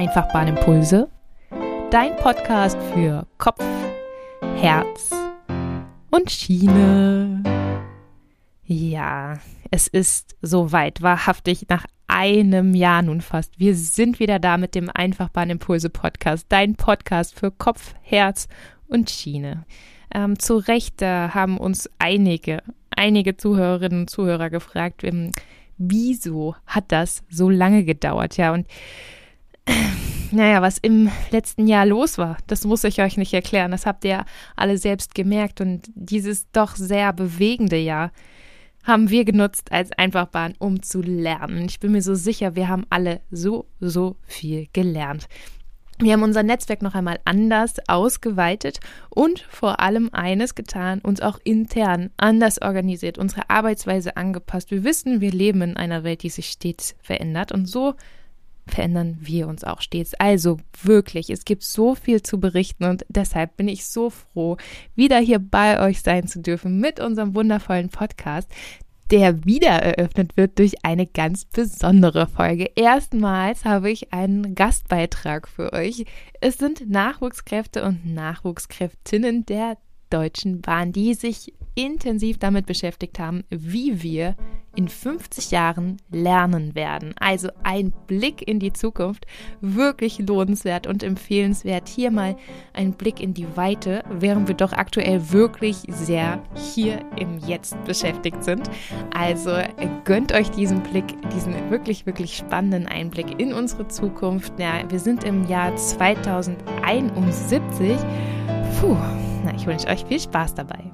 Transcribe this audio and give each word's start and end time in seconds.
Einfachbahnimpulse, 0.00 1.10
dein 1.90 2.16
Podcast 2.16 2.78
für 2.94 3.26
Kopf, 3.36 3.62
Herz 4.56 5.10
und 6.10 6.30
Schiene. 6.30 7.42
Ja, 8.64 9.34
es 9.70 9.88
ist 9.88 10.36
soweit, 10.40 11.02
wahrhaftig 11.02 11.66
nach 11.68 11.84
einem 12.06 12.74
Jahr 12.74 13.02
nun 13.02 13.20
fast. 13.20 13.60
Wir 13.60 13.74
sind 13.74 14.20
wieder 14.20 14.38
da 14.38 14.56
mit 14.56 14.74
dem 14.74 14.88
Einfachbahnimpulse 14.88 15.90
Podcast, 15.90 16.46
dein 16.48 16.76
Podcast 16.76 17.38
für 17.38 17.50
Kopf, 17.50 17.94
Herz 18.00 18.48
und 18.88 19.10
Schiene. 19.10 19.66
Ähm, 20.14 20.38
zu 20.38 20.56
Recht 20.56 21.02
da 21.02 21.34
haben 21.34 21.58
uns 21.58 21.90
einige, 21.98 22.62
einige 22.88 23.36
Zuhörerinnen 23.36 24.00
und 24.00 24.08
Zuhörer 24.08 24.48
gefragt, 24.48 25.04
ähm, 25.04 25.32
wieso 25.76 26.56
hat 26.64 26.84
das 26.88 27.22
so 27.28 27.50
lange 27.50 27.84
gedauert? 27.84 28.38
Ja, 28.38 28.54
und 28.54 28.66
naja, 30.32 30.62
was 30.62 30.78
im 30.78 31.10
letzten 31.30 31.66
Jahr 31.66 31.86
los 31.86 32.18
war, 32.18 32.38
das 32.46 32.64
muss 32.64 32.84
ich 32.84 33.00
euch 33.00 33.16
nicht 33.16 33.34
erklären. 33.34 33.70
Das 33.70 33.86
habt 33.86 34.04
ihr 34.04 34.24
alle 34.56 34.78
selbst 34.78 35.14
gemerkt. 35.14 35.60
Und 35.60 35.90
dieses 35.94 36.50
doch 36.52 36.76
sehr 36.76 37.12
bewegende 37.12 37.78
Jahr 37.78 38.12
haben 38.84 39.10
wir 39.10 39.24
genutzt 39.24 39.72
als 39.72 39.92
Einfachbahn, 39.92 40.54
um 40.58 40.82
zu 40.82 41.02
lernen. 41.02 41.66
Ich 41.66 41.80
bin 41.80 41.92
mir 41.92 42.02
so 42.02 42.14
sicher, 42.14 42.56
wir 42.56 42.68
haben 42.68 42.86
alle 42.90 43.20
so, 43.30 43.66
so 43.78 44.16
viel 44.26 44.68
gelernt. 44.72 45.28
Wir 45.98 46.14
haben 46.14 46.22
unser 46.22 46.42
Netzwerk 46.42 46.80
noch 46.80 46.94
einmal 46.94 47.20
anders 47.26 47.74
ausgeweitet 47.86 48.80
und 49.10 49.40
vor 49.50 49.80
allem 49.80 50.08
eines 50.12 50.54
getan, 50.54 51.00
uns 51.00 51.20
auch 51.20 51.38
intern 51.44 52.08
anders 52.16 52.62
organisiert, 52.62 53.18
unsere 53.18 53.50
Arbeitsweise 53.50 54.16
angepasst. 54.16 54.70
Wir 54.70 54.82
wissen, 54.82 55.20
wir 55.20 55.30
leben 55.30 55.60
in 55.60 55.76
einer 55.76 56.02
Welt, 56.02 56.22
die 56.22 56.30
sich 56.30 56.46
stets 56.46 56.94
verändert 57.02 57.52
und 57.52 57.66
so 57.66 57.96
verändern 58.70 59.18
wir 59.20 59.48
uns 59.48 59.64
auch 59.64 59.80
stets. 59.80 60.14
Also 60.14 60.58
wirklich, 60.82 61.30
es 61.30 61.44
gibt 61.44 61.62
so 61.62 61.94
viel 61.94 62.22
zu 62.22 62.40
berichten 62.40 62.84
und 62.84 63.04
deshalb 63.08 63.56
bin 63.56 63.68
ich 63.68 63.86
so 63.86 64.10
froh, 64.10 64.56
wieder 64.94 65.18
hier 65.18 65.38
bei 65.38 65.80
euch 65.80 66.02
sein 66.02 66.26
zu 66.26 66.40
dürfen 66.40 66.80
mit 66.80 67.00
unserem 67.00 67.34
wundervollen 67.34 67.88
Podcast, 67.88 68.50
der 69.10 69.44
wieder 69.44 69.70
eröffnet 69.70 70.36
wird 70.36 70.58
durch 70.58 70.84
eine 70.84 71.06
ganz 71.06 71.44
besondere 71.44 72.26
Folge. 72.26 72.70
Erstmals 72.76 73.64
habe 73.64 73.90
ich 73.90 74.12
einen 74.12 74.54
Gastbeitrag 74.54 75.48
für 75.48 75.72
euch. 75.72 76.04
Es 76.40 76.58
sind 76.58 76.88
Nachwuchskräfte 76.88 77.84
und 77.84 78.06
Nachwuchskräftinnen 78.06 79.46
der 79.46 79.76
Deutschen 80.10 80.60
Bahn, 80.60 80.92
die 80.92 81.14
sich 81.14 81.54
intensiv 81.74 82.38
damit 82.38 82.66
beschäftigt 82.66 83.18
haben, 83.18 83.44
wie 83.48 84.02
wir 84.02 84.36
in 84.76 84.88
50 84.88 85.50
Jahren 85.50 85.96
lernen 86.10 86.74
werden. 86.74 87.14
Also 87.18 87.48
ein 87.62 87.92
Blick 88.06 88.46
in 88.46 88.60
die 88.60 88.72
Zukunft, 88.72 89.26
wirklich 89.60 90.18
lohnenswert 90.18 90.86
und 90.86 91.02
empfehlenswert. 91.02 91.88
Hier 91.88 92.10
mal 92.10 92.36
ein 92.72 92.92
Blick 92.92 93.20
in 93.20 93.34
die 93.34 93.56
Weite, 93.56 94.04
während 94.10 94.48
wir 94.48 94.54
doch 94.54 94.72
aktuell 94.72 95.32
wirklich 95.32 95.76
sehr 95.88 96.42
hier 96.54 97.00
im 97.16 97.38
Jetzt 97.46 97.82
beschäftigt 97.84 98.44
sind. 98.44 98.70
Also 99.12 99.56
gönnt 100.04 100.32
euch 100.32 100.50
diesen 100.50 100.82
Blick, 100.82 101.16
diesen 101.34 101.70
wirklich, 101.70 102.06
wirklich 102.06 102.36
spannenden 102.36 102.86
Einblick 102.86 103.40
in 103.40 103.52
unsere 103.52 103.88
Zukunft. 103.88 104.52
Ja, 104.58 104.88
wir 104.88 105.00
sind 105.00 105.24
im 105.24 105.48
Jahr 105.48 105.74
2071. 105.76 107.96
Puh, 108.80 108.96
na, 109.44 109.54
ich 109.54 109.66
wünsche 109.66 109.88
euch 109.88 110.04
viel 110.04 110.20
Spaß 110.20 110.54
dabei. 110.54 110.90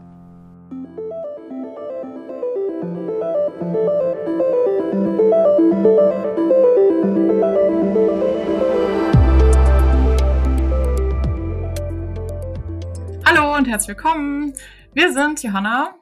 Hallo 13.25 13.57
und 13.57 13.67
herzlich 13.67 13.89
willkommen. 13.89 14.55
Wir 14.93 15.13
sind 15.13 15.43
Johanna, 15.43 15.95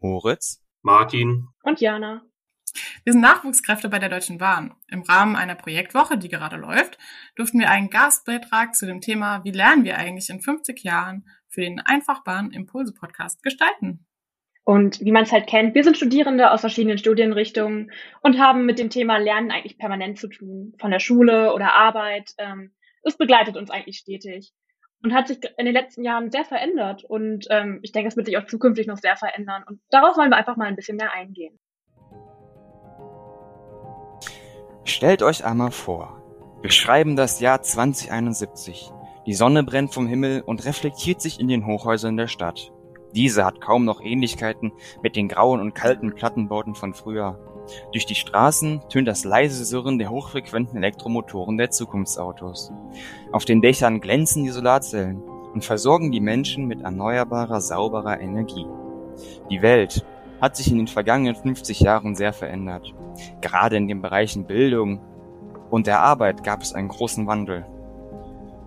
Moritz, 0.00 0.62
Martin 0.82 1.48
und 1.62 1.80
Jana. 1.80 2.22
Wir 3.04 3.12
sind 3.12 3.22
Nachwuchskräfte 3.22 3.88
bei 3.88 3.98
der 3.98 4.08
Deutschen 4.08 4.38
Bahn. 4.38 4.74
Im 4.88 5.02
Rahmen 5.02 5.36
einer 5.36 5.54
Projektwoche, 5.54 6.18
die 6.18 6.28
gerade 6.28 6.56
läuft, 6.56 6.98
durften 7.36 7.60
wir 7.60 7.70
einen 7.70 7.90
Gastbeitrag 7.90 8.74
zu 8.74 8.86
dem 8.86 9.00
Thema 9.00 9.44
Wie 9.44 9.52
lernen 9.52 9.84
wir 9.84 9.96
eigentlich 9.96 10.28
in 10.30 10.40
50 10.40 10.82
Jahren 10.82 11.24
für 11.54 11.62
den 11.62 11.80
Einfachbahn 11.80 12.50
Impulse 12.50 12.92
Podcast 12.92 13.42
gestalten. 13.42 14.04
Und 14.64 15.00
wie 15.00 15.12
man 15.12 15.24
es 15.24 15.32
halt 15.32 15.46
kennt, 15.46 15.74
wir 15.74 15.84
sind 15.84 15.96
Studierende 15.96 16.50
aus 16.50 16.62
verschiedenen 16.62 16.98
Studienrichtungen 16.98 17.92
und 18.22 18.40
haben 18.40 18.64
mit 18.66 18.78
dem 18.78 18.90
Thema 18.90 19.18
Lernen 19.18 19.50
eigentlich 19.50 19.78
permanent 19.78 20.18
zu 20.18 20.28
tun, 20.28 20.74
von 20.78 20.90
der 20.90 21.00
Schule 21.00 21.52
oder 21.54 21.74
Arbeit. 21.74 22.32
Ähm, 22.38 22.72
es 23.02 23.16
begleitet 23.16 23.56
uns 23.56 23.70
eigentlich 23.70 23.98
stetig 23.98 24.52
und 25.02 25.12
hat 25.12 25.28
sich 25.28 25.38
in 25.58 25.66
den 25.66 25.74
letzten 25.74 26.02
Jahren 26.02 26.30
sehr 26.30 26.46
verändert. 26.46 27.04
Und 27.04 27.46
ähm, 27.50 27.80
ich 27.82 27.92
denke, 27.92 28.08
es 28.08 28.16
wird 28.16 28.26
sich 28.26 28.38
auch 28.38 28.46
zukünftig 28.46 28.86
noch 28.86 28.96
sehr 28.96 29.16
verändern. 29.16 29.62
Und 29.68 29.80
darauf 29.90 30.16
wollen 30.16 30.30
wir 30.30 30.38
einfach 30.38 30.56
mal 30.56 30.66
ein 30.66 30.76
bisschen 30.76 30.96
mehr 30.96 31.12
eingehen. 31.12 31.60
Stellt 34.84 35.22
euch 35.22 35.44
einmal 35.44 35.70
vor, 35.70 36.22
wir 36.62 36.70
schreiben 36.70 37.16
das 37.16 37.40
Jahr 37.40 37.60
2071. 37.60 38.90
Die 39.26 39.34
Sonne 39.34 39.62
brennt 39.62 39.94
vom 39.94 40.06
Himmel 40.06 40.42
und 40.42 40.66
reflektiert 40.66 41.22
sich 41.22 41.40
in 41.40 41.48
den 41.48 41.66
Hochhäusern 41.66 42.16
der 42.16 42.28
Stadt. 42.28 42.72
Diese 43.14 43.44
hat 43.44 43.60
kaum 43.60 43.86
noch 43.86 44.02
Ähnlichkeiten 44.02 44.72
mit 45.02 45.16
den 45.16 45.28
grauen 45.28 45.60
und 45.60 45.74
kalten 45.74 46.14
Plattenbauten 46.14 46.74
von 46.74 46.92
früher. 46.92 47.38
Durch 47.92 48.04
die 48.04 48.16
Straßen 48.16 48.82
tönt 48.90 49.08
das 49.08 49.24
leise 49.24 49.64
Surren 49.64 49.98
der 49.98 50.10
hochfrequenten 50.10 50.76
Elektromotoren 50.76 51.56
der 51.56 51.70
Zukunftsautos. 51.70 52.70
Auf 53.32 53.46
den 53.46 53.62
Dächern 53.62 54.00
glänzen 54.00 54.44
die 54.44 54.50
Solarzellen 54.50 55.22
und 55.54 55.64
versorgen 55.64 56.12
die 56.12 56.20
Menschen 56.20 56.66
mit 56.66 56.82
erneuerbarer, 56.82 57.62
sauberer 57.62 58.20
Energie. 58.20 58.66
Die 59.50 59.62
Welt 59.62 60.04
hat 60.40 60.56
sich 60.56 60.70
in 60.70 60.76
den 60.76 60.88
vergangenen 60.88 61.36
50 61.36 61.80
Jahren 61.80 62.14
sehr 62.14 62.34
verändert. 62.34 62.92
Gerade 63.40 63.76
in 63.76 63.88
den 63.88 64.02
Bereichen 64.02 64.44
Bildung 64.44 65.00
und 65.70 65.86
der 65.86 66.00
Arbeit 66.00 66.44
gab 66.44 66.60
es 66.60 66.74
einen 66.74 66.88
großen 66.88 67.26
Wandel. 67.26 67.64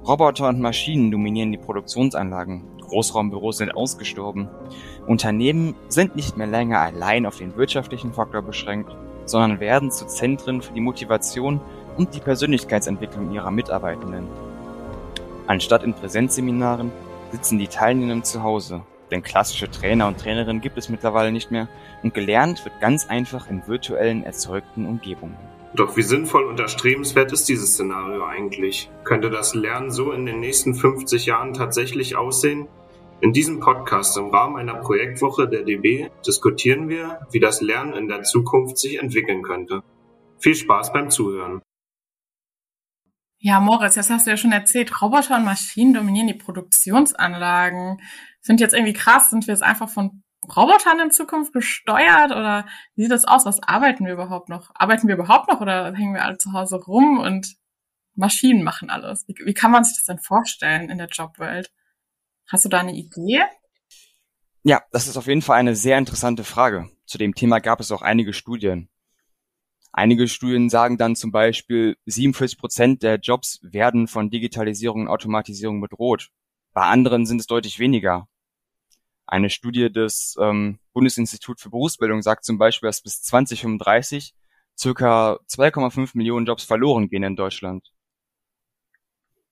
Roboter 0.07 0.47
und 0.47 0.61
Maschinen 0.61 1.11
dominieren 1.11 1.51
die 1.51 1.57
Produktionsanlagen, 1.57 2.63
Großraumbüros 2.79 3.57
sind 3.57 3.75
ausgestorben. 3.75 4.47
Unternehmen 5.05 5.75
sind 5.89 6.15
nicht 6.15 6.37
mehr 6.37 6.47
länger 6.47 6.79
allein 6.79 7.25
auf 7.25 7.35
den 7.35 7.57
wirtschaftlichen 7.57 8.13
Faktor 8.13 8.41
beschränkt, 8.41 8.95
sondern 9.25 9.59
werden 9.59 9.91
zu 9.91 10.07
Zentren 10.07 10.61
für 10.61 10.71
die 10.71 10.79
Motivation 10.79 11.59
und 11.97 12.15
die 12.15 12.21
Persönlichkeitsentwicklung 12.21 13.33
ihrer 13.33 13.51
Mitarbeitenden. 13.51 14.27
Anstatt 15.45 15.83
in 15.83 15.93
Präsenzseminaren 15.93 16.93
sitzen 17.33 17.59
die 17.59 17.67
Teilnehmenden 17.67 18.23
zu 18.23 18.43
Hause, 18.43 18.83
denn 19.11 19.23
klassische 19.23 19.69
Trainer 19.69 20.07
und 20.07 20.19
Trainerinnen 20.19 20.61
gibt 20.61 20.77
es 20.77 20.87
mittlerweile 20.87 21.33
nicht 21.33 21.51
mehr 21.51 21.67
und 22.01 22.13
gelernt 22.13 22.63
wird 22.63 22.79
ganz 22.79 23.09
einfach 23.09 23.49
in 23.49 23.67
virtuellen 23.67 24.23
erzeugten 24.23 24.85
Umgebungen. 24.85 25.35
Doch 25.77 25.95
wie 25.95 26.01
sinnvoll 26.01 26.45
und 26.45 26.59
erstrebenswert 26.59 27.31
ist 27.31 27.47
dieses 27.47 27.73
Szenario 27.73 28.25
eigentlich? 28.25 28.89
Könnte 29.03 29.29
das 29.29 29.53
Lernen 29.53 29.91
so 29.91 30.11
in 30.11 30.25
den 30.25 30.39
nächsten 30.39 30.73
50 30.73 31.27
Jahren 31.27 31.53
tatsächlich 31.53 32.15
aussehen? 32.15 32.67
In 33.21 33.31
diesem 33.31 33.59
Podcast 33.59 34.17
im 34.17 34.31
Rahmen 34.31 34.57
einer 34.57 34.73
Projektwoche 34.73 35.47
der 35.47 35.61
DB 35.61 36.09
diskutieren 36.25 36.89
wir, 36.89 37.19
wie 37.31 37.39
das 37.39 37.61
Lernen 37.61 37.93
in 37.93 38.07
der 38.07 38.23
Zukunft 38.23 38.79
sich 38.79 38.97
entwickeln 38.97 39.43
könnte. 39.43 39.83
Viel 40.39 40.55
Spaß 40.55 40.93
beim 40.93 41.11
Zuhören. 41.11 41.61
Ja, 43.37 43.59
Moritz, 43.59 43.97
jetzt 43.97 44.09
hast 44.09 44.25
du 44.25 44.31
ja 44.31 44.37
schon 44.37 44.53
erzählt, 44.53 44.99
Roboter 44.99 45.35
und 45.35 45.45
Maschinen 45.45 45.93
dominieren 45.93 46.27
die 46.27 46.33
Produktionsanlagen. 46.33 48.01
Sind 48.41 48.61
jetzt 48.61 48.73
irgendwie 48.73 48.93
krass, 48.93 49.29
sind 49.29 49.45
wir 49.45 49.53
jetzt 49.53 49.63
einfach 49.63 49.89
von 49.89 50.23
Robotern 50.55 50.99
in 50.99 51.11
Zukunft 51.11 51.53
gesteuert 51.53 52.31
oder 52.31 52.65
wie 52.95 53.03
sieht 53.03 53.11
das 53.11 53.25
aus? 53.25 53.45
Was 53.45 53.61
arbeiten 53.61 54.05
wir 54.05 54.13
überhaupt 54.13 54.49
noch? 54.49 54.71
Arbeiten 54.75 55.07
wir 55.07 55.15
überhaupt 55.15 55.51
noch 55.51 55.61
oder 55.61 55.93
hängen 55.93 56.13
wir 56.13 56.23
alle 56.23 56.37
zu 56.37 56.53
Hause 56.53 56.77
rum 56.77 57.19
und 57.19 57.55
Maschinen 58.15 58.63
machen 58.63 58.89
alles? 58.89 59.25
Wie, 59.27 59.35
wie 59.45 59.53
kann 59.53 59.71
man 59.71 59.83
sich 59.83 59.97
das 59.97 60.05
denn 60.05 60.19
vorstellen 60.19 60.89
in 60.89 60.97
der 60.97 61.07
Jobwelt? 61.07 61.71
Hast 62.47 62.65
du 62.65 62.69
da 62.69 62.79
eine 62.79 62.93
Idee? 62.93 63.43
Ja, 64.63 64.83
das 64.91 65.07
ist 65.07 65.17
auf 65.17 65.27
jeden 65.27 65.41
Fall 65.41 65.57
eine 65.57 65.75
sehr 65.75 65.97
interessante 65.97 66.43
Frage. 66.43 66.89
Zu 67.05 67.17
dem 67.17 67.35
Thema 67.35 67.59
gab 67.59 67.79
es 67.79 67.91
auch 67.91 68.01
einige 68.01 68.33
Studien. 68.33 68.89
Einige 69.91 70.27
Studien 70.27 70.69
sagen 70.69 70.97
dann 70.97 71.15
zum 71.15 71.31
Beispiel, 71.31 71.97
47 72.05 72.57
Prozent 72.57 73.03
der 73.03 73.15
Jobs 73.15 73.59
werden 73.63 74.07
von 74.07 74.29
Digitalisierung 74.29 75.01
und 75.01 75.07
Automatisierung 75.07 75.81
bedroht. 75.81 76.29
Bei 76.73 76.83
anderen 76.83 77.25
sind 77.25 77.39
es 77.39 77.47
deutlich 77.47 77.79
weniger. 77.79 78.27
Eine 79.27 79.49
Studie 79.49 79.91
des 79.91 80.37
ähm, 80.39 80.79
Bundesinstitut 80.93 81.59
für 81.59 81.69
Berufsbildung 81.69 82.21
sagt 82.21 82.45
zum 82.45 82.57
Beispiel, 82.57 82.87
dass 82.87 83.01
bis 83.01 83.21
2035 83.23 84.33
circa 84.77 85.39
2,5 85.49 86.11
Millionen 86.13 86.45
Jobs 86.45 86.63
verloren 86.63 87.09
gehen 87.09 87.23
in 87.23 87.35
Deutschland. 87.35 87.91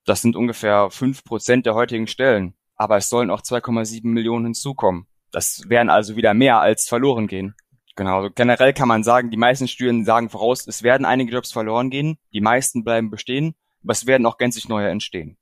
Das 0.06 0.22
sind 0.22 0.34
ungefähr 0.34 0.90
fünf 0.90 1.24
Prozent 1.24 1.66
der 1.66 1.74
heutigen 1.74 2.06
Stellen. 2.06 2.54
Aber 2.76 2.96
es 2.96 3.08
sollen 3.08 3.30
auch 3.30 3.42
2,7 3.42 4.06
Millionen 4.06 4.46
hinzukommen. 4.46 5.06
Das 5.30 5.62
wären 5.66 5.90
also 5.90 6.16
wieder 6.16 6.34
mehr 6.34 6.60
als 6.60 6.88
verloren 6.88 7.26
gehen. 7.26 7.54
Genau, 7.96 8.28
generell 8.30 8.74
kann 8.74 8.88
man 8.88 9.02
sagen, 9.02 9.30
die 9.30 9.38
meisten 9.38 9.68
Studien 9.68 10.04
sagen 10.04 10.28
voraus, 10.28 10.66
es 10.66 10.82
werden 10.82 11.06
einige 11.06 11.32
Jobs 11.32 11.52
verloren 11.52 11.88
gehen, 11.88 12.18
die 12.32 12.42
meisten 12.42 12.84
bleiben 12.84 13.10
bestehen, 13.10 13.54
aber 13.82 13.92
es 13.92 14.06
werden 14.06 14.26
auch 14.26 14.36
gänzlich 14.36 14.68
neue 14.68 14.90
entstehen. 14.90 15.38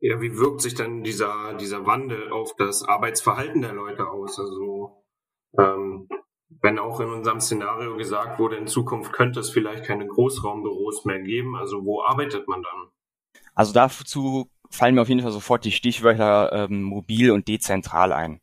Ja, 0.00 0.20
wie 0.20 0.36
wirkt 0.36 0.60
sich 0.60 0.74
dann 0.74 1.02
dieser, 1.02 1.54
dieser 1.54 1.86
Wandel 1.86 2.30
auf 2.30 2.54
das 2.56 2.82
Arbeitsverhalten 2.82 3.62
der 3.62 3.72
Leute 3.72 4.08
aus? 4.08 4.38
Also, 4.38 5.04
ähm, 5.58 6.08
wenn 6.48 6.78
auch 6.78 7.00
in 7.00 7.08
unserem 7.08 7.40
Szenario 7.40 7.96
gesagt 7.96 8.38
wurde, 8.38 8.56
in 8.56 8.66
Zukunft 8.66 9.12
könnte 9.12 9.40
es 9.40 9.50
vielleicht 9.50 9.84
keine 9.84 10.06
Großraumbüros 10.06 11.04
mehr 11.04 11.20
geben, 11.20 11.56
also 11.56 11.84
wo 11.84 12.02
arbeitet 12.02 12.46
man 12.46 12.62
dann? 12.62 12.88
Also 13.54 13.72
dazu 13.72 14.50
fallen 14.70 14.94
mir 14.94 15.02
auf 15.02 15.08
jeden 15.08 15.22
Fall 15.22 15.32
sofort 15.32 15.64
die 15.64 15.72
Stichwörter 15.72 16.52
ähm, 16.52 16.82
mobil 16.82 17.30
und 17.30 17.48
dezentral 17.48 18.12
ein. 18.12 18.40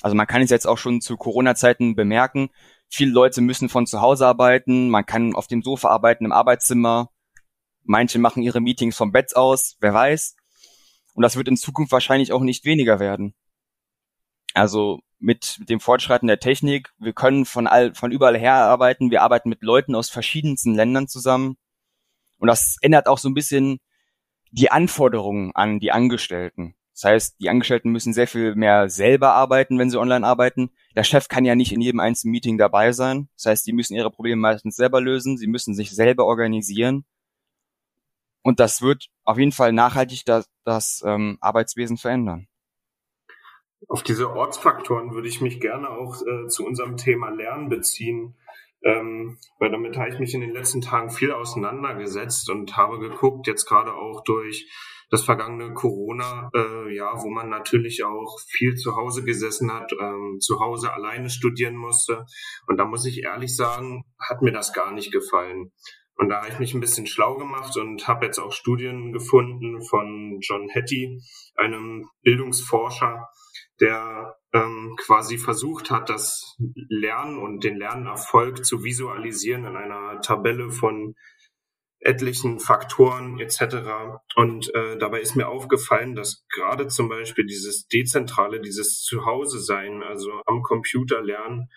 Also 0.00 0.14
man 0.16 0.26
kann 0.26 0.42
es 0.42 0.50
jetzt 0.50 0.66
auch 0.66 0.78
schon 0.78 1.00
zu 1.00 1.16
Corona-Zeiten 1.16 1.96
bemerken, 1.96 2.50
viele 2.88 3.12
Leute 3.12 3.40
müssen 3.40 3.68
von 3.68 3.86
zu 3.86 4.00
Hause 4.00 4.26
arbeiten, 4.26 4.90
man 4.90 5.06
kann 5.06 5.34
auf 5.34 5.46
dem 5.46 5.62
Sofa 5.62 5.88
arbeiten, 5.88 6.24
im 6.24 6.32
Arbeitszimmer, 6.32 7.10
manche 7.82 8.18
machen 8.18 8.42
ihre 8.42 8.60
Meetings 8.60 8.96
vom 8.96 9.12
Bett 9.12 9.34
aus, 9.36 9.76
wer 9.80 9.94
weiß. 9.94 10.36
Und 11.14 11.22
das 11.22 11.36
wird 11.36 11.48
in 11.48 11.56
Zukunft 11.56 11.92
wahrscheinlich 11.92 12.32
auch 12.32 12.42
nicht 12.42 12.64
weniger 12.64 13.00
werden. 13.00 13.34
Also 14.52 15.00
mit, 15.18 15.58
dem 15.68 15.80
Fortschreiten 15.80 16.28
der 16.28 16.38
Technik, 16.38 16.92
wir 16.98 17.12
können 17.12 17.44
von 17.44 17.66
all, 17.66 17.94
von 17.94 18.12
überall 18.12 18.38
her 18.38 18.54
arbeiten, 18.54 19.10
wir 19.10 19.22
arbeiten 19.22 19.48
mit 19.48 19.62
Leuten 19.62 19.94
aus 19.94 20.10
verschiedensten 20.10 20.74
Ländern 20.74 21.08
zusammen. 21.08 21.56
Und 22.38 22.48
das 22.48 22.76
ändert 22.82 23.06
auch 23.06 23.18
so 23.18 23.28
ein 23.28 23.34
bisschen 23.34 23.78
die 24.50 24.70
Anforderungen 24.70 25.52
an 25.54 25.80
die 25.80 25.92
Angestellten. 25.92 26.74
Das 26.92 27.04
heißt, 27.04 27.40
die 27.40 27.48
Angestellten 27.48 27.90
müssen 27.90 28.12
sehr 28.12 28.28
viel 28.28 28.54
mehr 28.54 28.88
selber 28.88 29.32
arbeiten, 29.32 29.78
wenn 29.78 29.90
sie 29.90 29.98
online 29.98 30.24
arbeiten. 30.24 30.70
Der 30.94 31.02
Chef 31.02 31.26
kann 31.26 31.44
ja 31.44 31.56
nicht 31.56 31.72
in 31.72 31.80
jedem 31.80 31.98
einzelnen 31.98 32.30
Meeting 32.30 32.56
dabei 32.56 32.92
sein. 32.92 33.28
Das 33.36 33.46
heißt, 33.46 33.66
die 33.66 33.72
müssen 33.72 33.94
ihre 33.96 34.12
Probleme 34.12 34.40
meistens 34.40 34.76
selber 34.76 35.00
lösen. 35.00 35.36
Sie 35.36 35.48
müssen 35.48 35.74
sich 35.74 35.90
selber 35.90 36.26
organisieren. 36.26 37.04
Und 38.44 38.60
das 38.60 38.82
wird 38.82 39.08
auf 39.24 39.38
jeden 39.38 39.52
Fall 39.52 39.72
nachhaltig 39.72 40.24
das, 40.26 40.46
das 40.64 41.02
ähm, 41.04 41.38
Arbeitswesen 41.40 41.96
verändern. 41.96 42.46
Auf 43.88 44.02
diese 44.02 44.30
Ortsfaktoren 44.30 45.12
würde 45.12 45.28
ich 45.28 45.40
mich 45.40 45.60
gerne 45.60 45.88
auch 45.88 46.22
äh, 46.22 46.46
zu 46.48 46.64
unserem 46.64 46.96
Thema 46.96 47.30
Lernen 47.30 47.68
beziehen, 47.68 48.36
ähm, 48.82 49.38
weil 49.58 49.70
damit 49.70 49.96
habe 49.96 50.10
ich 50.10 50.18
mich 50.18 50.34
in 50.34 50.42
den 50.42 50.52
letzten 50.52 50.82
Tagen 50.82 51.10
viel 51.10 51.32
auseinandergesetzt 51.32 52.50
und 52.50 52.76
habe 52.76 52.98
geguckt, 52.98 53.46
jetzt 53.46 53.64
gerade 53.66 53.94
auch 53.94 54.22
durch 54.24 54.70
das 55.10 55.22
vergangene 55.22 55.72
Corona, 55.72 56.50
äh, 56.54 56.94
ja, 56.94 57.22
wo 57.22 57.30
man 57.30 57.48
natürlich 57.48 58.04
auch 58.04 58.38
viel 58.48 58.74
zu 58.74 58.96
Hause 58.96 59.24
gesessen 59.24 59.72
hat, 59.72 59.92
ähm, 59.98 60.38
zu 60.40 60.60
Hause 60.60 60.92
alleine 60.92 61.30
studieren 61.30 61.76
musste. 61.76 62.26
Und 62.66 62.78
da 62.78 62.84
muss 62.84 63.06
ich 63.06 63.22
ehrlich 63.22 63.54
sagen, 63.54 64.04
hat 64.18 64.42
mir 64.42 64.52
das 64.52 64.72
gar 64.72 64.92
nicht 64.92 65.12
gefallen. 65.12 65.72
Und 66.16 66.28
da 66.28 66.42
habe 66.42 66.52
ich 66.52 66.58
mich 66.58 66.74
ein 66.74 66.80
bisschen 66.80 67.06
schlau 67.06 67.36
gemacht 67.36 67.76
und 67.76 68.06
habe 68.06 68.26
jetzt 68.26 68.38
auch 68.38 68.52
Studien 68.52 69.12
gefunden 69.12 69.82
von 69.82 70.38
John 70.40 70.68
Hattie, 70.72 71.20
einem 71.56 72.08
Bildungsforscher, 72.22 73.28
der 73.80 74.36
ähm, 74.52 74.94
quasi 74.96 75.38
versucht 75.38 75.90
hat, 75.90 76.08
das 76.08 76.56
Lernen 76.74 77.38
und 77.38 77.64
den 77.64 77.76
Lernerfolg 77.76 78.64
zu 78.64 78.84
visualisieren 78.84 79.64
in 79.64 79.76
einer 79.76 80.20
Tabelle 80.20 80.70
von 80.70 81.16
etlichen 82.04 82.60
Faktoren 82.60 83.40
etc. 83.40 84.20
Und 84.36 84.72
äh, 84.74 84.96
dabei 84.98 85.20
ist 85.20 85.36
mir 85.36 85.48
aufgefallen, 85.48 86.14
dass 86.14 86.44
gerade 86.54 86.86
zum 86.86 87.08
Beispiel 87.08 87.46
dieses 87.46 87.88
dezentrale, 87.88 88.60
dieses 88.60 89.00
Zuhause 89.00 89.58
sein, 89.58 90.02
also 90.02 90.30
am 90.46 90.62
Computer 90.62 91.22
lernen, 91.22 91.70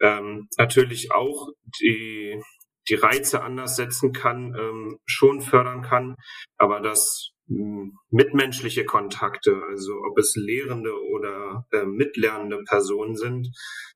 ähm, 0.00 0.48
natürlich 0.58 1.12
auch 1.12 1.48
die 1.80 2.40
die 2.88 2.94
Reize 2.94 3.42
anders 3.42 3.76
setzen 3.76 4.12
kann, 4.12 4.54
ähm, 4.58 4.98
schon 5.06 5.40
fördern 5.40 5.82
kann, 5.82 6.16
aber 6.56 6.80
dass 6.80 7.32
hm, 7.48 7.96
mitmenschliche 8.10 8.84
Kontakte, 8.84 9.62
also 9.70 9.92
ob 10.10 10.18
es 10.18 10.34
lehrende 10.36 10.92
oder 11.10 11.66
äh, 11.72 11.84
mitlernende 11.84 12.62
Personen 12.64 13.16
sind, 13.16 13.48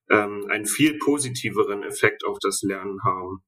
ähm, 0.09 0.47
einen 0.49 0.65
viel 0.65 0.97
positiveren 0.97 1.83
Effekt 1.83 2.25
auf 2.25 2.37
das 2.41 2.61
Lernen 2.61 2.99
haben. 3.03 3.43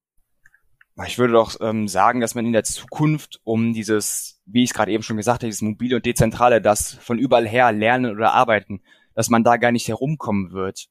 Ich 1.05 1.17
würde 1.17 1.33
doch 1.33 1.57
ähm, 1.59 1.89
sagen, 1.89 2.21
dass 2.21 2.35
man 2.35 2.45
in 2.45 2.53
der 2.53 2.63
Zukunft 2.63 3.41
um 3.43 3.73
dieses, 3.73 4.41
wie 4.45 4.63
ich 4.63 4.69
es 4.69 4.73
gerade 4.73 4.91
eben 4.91 5.03
schon 5.03 5.17
gesagt 5.17 5.41
habe, 5.41 5.47
dieses 5.47 5.61
mobile 5.61 5.97
und 5.97 6.05
dezentrale, 6.05 6.61
das 6.61 6.93
von 6.93 7.19
überall 7.19 7.47
her 7.47 7.73
lernen 7.73 8.15
oder 8.15 8.31
arbeiten, 8.31 8.81
dass 9.13 9.29
man 9.29 9.43
da 9.43 9.57
gar 9.57 9.73
nicht 9.73 9.89
herumkommen 9.89 10.51
wird 10.51 10.87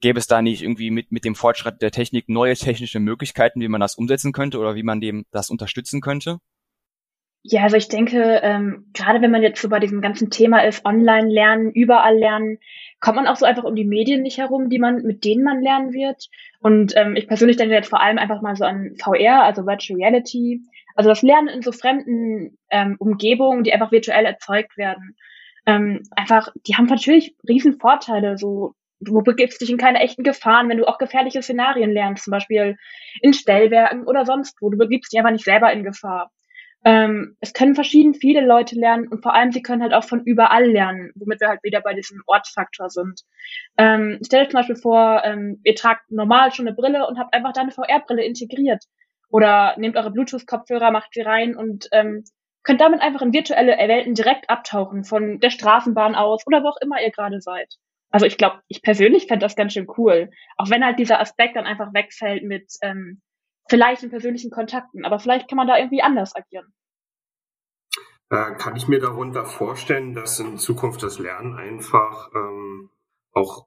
gäbe 0.00 0.18
es 0.18 0.26
da 0.26 0.42
nicht 0.42 0.62
irgendwie 0.62 0.90
mit, 0.90 1.12
mit 1.12 1.24
dem 1.24 1.34
Fortschritt 1.34 1.82
der 1.82 1.90
Technik 1.90 2.28
neue 2.28 2.54
technische 2.54 3.00
Möglichkeiten, 3.00 3.60
wie 3.60 3.68
man 3.68 3.80
das 3.80 3.94
umsetzen 3.94 4.32
könnte 4.32 4.58
oder 4.58 4.74
wie 4.74 4.82
man 4.82 5.00
dem 5.00 5.26
das 5.30 5.50
unterstützen 5.50 6.00
könnte? 6.00 6.38
Ja, 7.42 7.62
also 7.62 7.76
ich 7.76 7.88
denke, 7.88 8.40
ähm, 8.42 8.90
gerade 8.92 9.22
wenn 9.22 9.30
man 9.30 9.42
jetzt 9.42 9.62
so 9.62 9.70
bei 9.70 9.78
diesem 9.78 10.02
ganzen 10.02 10.28
Thema 10.28 10.62
ist, 10.62 10.84
online 10.84 11.30
lernen, 11.30 11.70
überall 11.72 12.18
lernen, 12.18 12.58
kommt 13.00 13.16
man 13.16 13.26
auch 13.26 13.36
so 13.36 13.46
einfach 13.46 13.64
um 13.64 13.74
die 13.74 13.86
Medien 13.86 14.20
nicht 14.22 14.36
herum, 14.36 14.68
die 14.68 14.78
man, 14.78 15.02
mit 15.04 15.24
denen 15.24 15.42
man 15.42 15.62
lernen 15.62 15.94
wird. 15.94 16.28
Und 16.60 16.92
ähm, 16.96 17.16
ich 17.16 17.28
persönlich 17.28 17.56
denke 17.56 17.74
jetzt 17.74 17.88
vor 17.88 18.02
allem 18.02 18.18
einfach 18.18 18.42
mal 18.42 18.56
so 18.56 18.64
an 18.64 18.94
VR, 18.98 19.42
also 19.42 19.66
Virtual 19.66 19.98
Reality, 19.98 20.60
also 20.94 21.08
das 21.08 21.22
Lernen 21.22 21.48
in 21.48 21.62
so 21.62 21.72
fremden 21.72 22.58
ähm, 22.68 22.96
Umgebungen, 22.98 23.64
die 23.64 23.72
einfach 23.72 23.90
virtuell 23.90 24.26
erzeugt 24.26 24.76
werden. 24.76 25.16
Ähm, 25.64 26.02
einfach, 26.10 26.48
die 26.66 26.76
haben 26.76 26.86
natürlich 26.86 27.34
riesen 27.48 27.78
Vorteile, 27.78 28.36
so 28.36 28.74
du 29.00 29.22
begibst 29.22 29.60
dich 29.60 29.70
in 29.70 29.78
keine 29.78 30.00
echten 30.00 30.22
Gefahren, 30.22 30.68
wenn 30.68 30.78
du 30.78 30.86
auch 30.86 30.98
gefährliche 30.98 31.42
Szenarien 31.42 31.90
lernst, 31.90 32.24
zum 32.24 32.32
Beispiel 32.32 32.76
in 33.20 33.32
Stellwerken 33.32 34.06
oder 34.06 34.24
sonst 34.26 34.56
wo. 34.60 34.70
Du 34.70 34.78
begibst 34.78 35.12
dich 35.12 35.18
einfach 35.18 35.32
nicht 35.32 35.44
selber 35.44 35.72
in 35.72 35.84
Gefahr. 35.84 36.30
Ähm, 36.82 37.36
es 37.40 37.52
können 37.52 37.74
verschieden 37.74 38.14
viele 38.14 38.40
Leute 38.40 38.74
lernen 38.74 39.08
und 39.08 39.22
vor 39.22 39.34
allem 39.34 39.52
sie 39.52 39.62
können 39.62 39.82
halt 39.82 39.92
auch 39.92 40.04
von 40.04 40.22
überall 40.24 40.66
lernen, 40.66 41.12
womit 41.14 41.40
wir 41.40 41.48
halt 41.48 41.62
wieder 41.62 41.82
bei 41.82 41.92
diesem 41.92 42.22
Ortsfaktor 42.26 42.88
sind. 42.88 43.20
Ähm, 43.76 44.18
stell 44.24 44.44
dir 44.44 44.50
zum 44.50 44.60
Beispiel 44.60 44.76
vor, 44.76 45.22
ähm, 45.24 45.60
ihr 45.64 45.74
tragt 45.74 46.10
normal 46.10 46.52
schon 46.52 46.66
eine 46.66 46.74
Brille 46.74 47.06
und 47.06 47.18
habt 47.18 47.34
einfach 47.34 47.52
deine 47.52 47.70
VR-Brille 47.70 48.24
integriert. 48.24 48.84
Oder 49.28 49.74
nehmt 49.76 49.96
eure 49.96 50.10
Bluetooth-Kopfhörer, 50.10 50.90
macht 50.90 51.12
sie 51.12 51.20
rein 51.20 51.54
und 51.54 51.88
ähm, 51.92 52.24
könnt 52.62 52.80
damit 52.80 53.00
einfach 53.00 53.22
in 53.22 53.32
virtuelle 53.32 53.76
Welten 53.76 54.14
direkt 54.14 54.48
abtauchen, 54.48 55.04
von 55.04 55.38
der 55.38 55.50
Straßenbahn 55.50 56.14
aus 56.14 56.46
oder 56.46 56.62
wo 56.62 56.68
auch 56.68 56.80
immer 56.80 57.00
ihr 57.00 57.10
gerade 57.10 57.40
seid. 57.40 57.76
Also 58.10 58.26
ich 58.26 58.36
glaube, 58.36 58.60
ich 58.68 58.82
persönlich 58.82 59.26
fände 59.26 59.44
das 59.44 59.56
ganz 59.56 59.72
schön 59.72 59.86
cool. 59.96 60.30
Auch 60.56 60.68
wenn 60.68 60.84
halt 60.84 60.98
dieser 60.98 61.20
Aspekt 61.20 61.56
dann 61.56 61.66
einfach 61.66 61.94
wegfällt 61.94 62.42
mit 62.42 62.72
ähm, 62.82 63.22
vielleicht 63.68 64.02
in 64.02 64.10
persönlichen 64.10 64.50
Kontakten. 64.50 65.04
Aber 65.04 65.18
vielleicht 65.18 65.48
kann 65.48 65.56
man 65.56 65.68
da 65.68 65.78
irgendwie 65.78 66.02
anders 66.02 66.34
agieren. 66.34 66.72
Äh, 68.30 68.54
kann 68.56 68.76
ich 68.76 68.88
mir 68.88 69.00
darunter 69.00 69.44
vorstellen, 69.44 70.14
dass 70.14 70.38
in 70.38 70.58
Zukunft 70.58 71.02
das 71.02 71.18
Lernen 71.18 71.56
einfach 71.56 72.30
ähm, 72.34 72.90
auch 73.32 73.66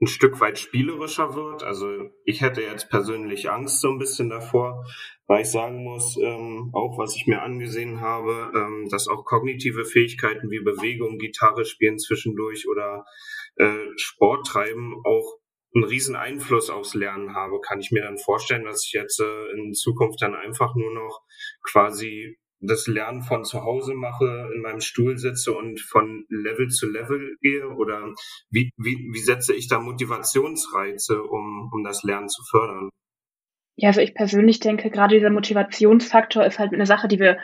ein 0.00 0.06
Stück 0.06 0.40
weit 0.40 0.58
spielerischer 0.58 1.34
wird. 1.34 1.64
Also 1.64 2.10
ich 2.24 2.40
hätte 2.40 2.62
jetzt 2.62 2.88
persönlich 2.88 3.50
Angst 3.50 3.80
so 3.80 3.88
ein 3.88 3.98
bisschen 3.98 4.30
davor, 4.30 4.86
weil 5.26 5.42
ich 5.42 5.50
sagen 5.50 5.82
muss, 5.82 6.16
ähm, 6.16 6.70
auch 6.72 6.98
was 6.98 7.16
ich 7.16 7.26
mir 7.26 7.42
angesehen 7.42 8.00
habe, 8.00 8.52
ähm, 8.54 8.88
dass 8.90 9.08
auch 9.08 9.24
kognitive 9.24 9.84
Fähigkeiten 9.84 10.50
wie 10.50 10.60
Bewegung, 10.60 11.18
Gitarre 11.18 11.64
spielen 11.64 11.98
zwischendurch 11.98 12.68
oder 12.68 13.04
äh, 13.58 13.86
Sport 13.96 14.46
treiben 14.46 14.94
auch 15.04 15.38
einen 15.74 15.84
riesen 15.84 16.16
Einfluss 16.16 16.70
aufs 16.70 16.94
Lernen 16.94 17.34
habe, 17.34 17.60
kann 17.60 17.80
ich 17.80 17.90
mir 17.90 18.02
dann 18.02 18.18
vorstellen, 18.18 18.64
dass 18.64 18.84
ich 18.86 18.92
jetzt 18.92 19.20
äh, 19.20 19.50
in 19.52 19.74
Zukunft 19.74 20.22
dann 20.22 20.34
einfach 20.34 20.74
nur 20.74 20.92
noch 20.92 21.20
quasi 21.62 22.38
das 22.60 22.86
Lernen 22.86 23.22
von 23.22 23.44
zu 23.44 23.62
Hause 23.62 23.94
mache, 23.94 24.50
in 24.54 24.62
meinem 24.62 24.80
Stuhl 24.80 25.16
sitze 25.16 25.52
und 25.52 25.80
von 25.80 26.24
Level 26.28 26.68
zu 26.68 26.90
Level 26.90 27.36
gehe? 27.40 27.68
Oder 27.68 28.12
wie, 28.50 28.70
wie, 28.76 28.96
wie 29.12 29.20
setze 29.20 29.54
ich 29.54 29.68
da 29.68 29.78
Motivationsreize, 29.78 31.22
um, 31.22 31.70
um 31.72 31.84
das 31.84 32.02
Lernen 32.02 32.28
zu 32.28 32.42
fördern? 32.50 32.90
Ja, 33.76 33.90
also 33.90 34.00
ich 34.00 34.14
persönlich 34.14 34.58
denke, 34.58 34.90
gerade 34.90 35.14
dieser 35.14 35.30
Motivationsfaktor 35.30 36.44
ist 36.44 36.58
halt 36.58 36.72
eine 36.72 36.86
Sache, 36.86 37.06
die 37.06 37.20
wir 37.20 37.38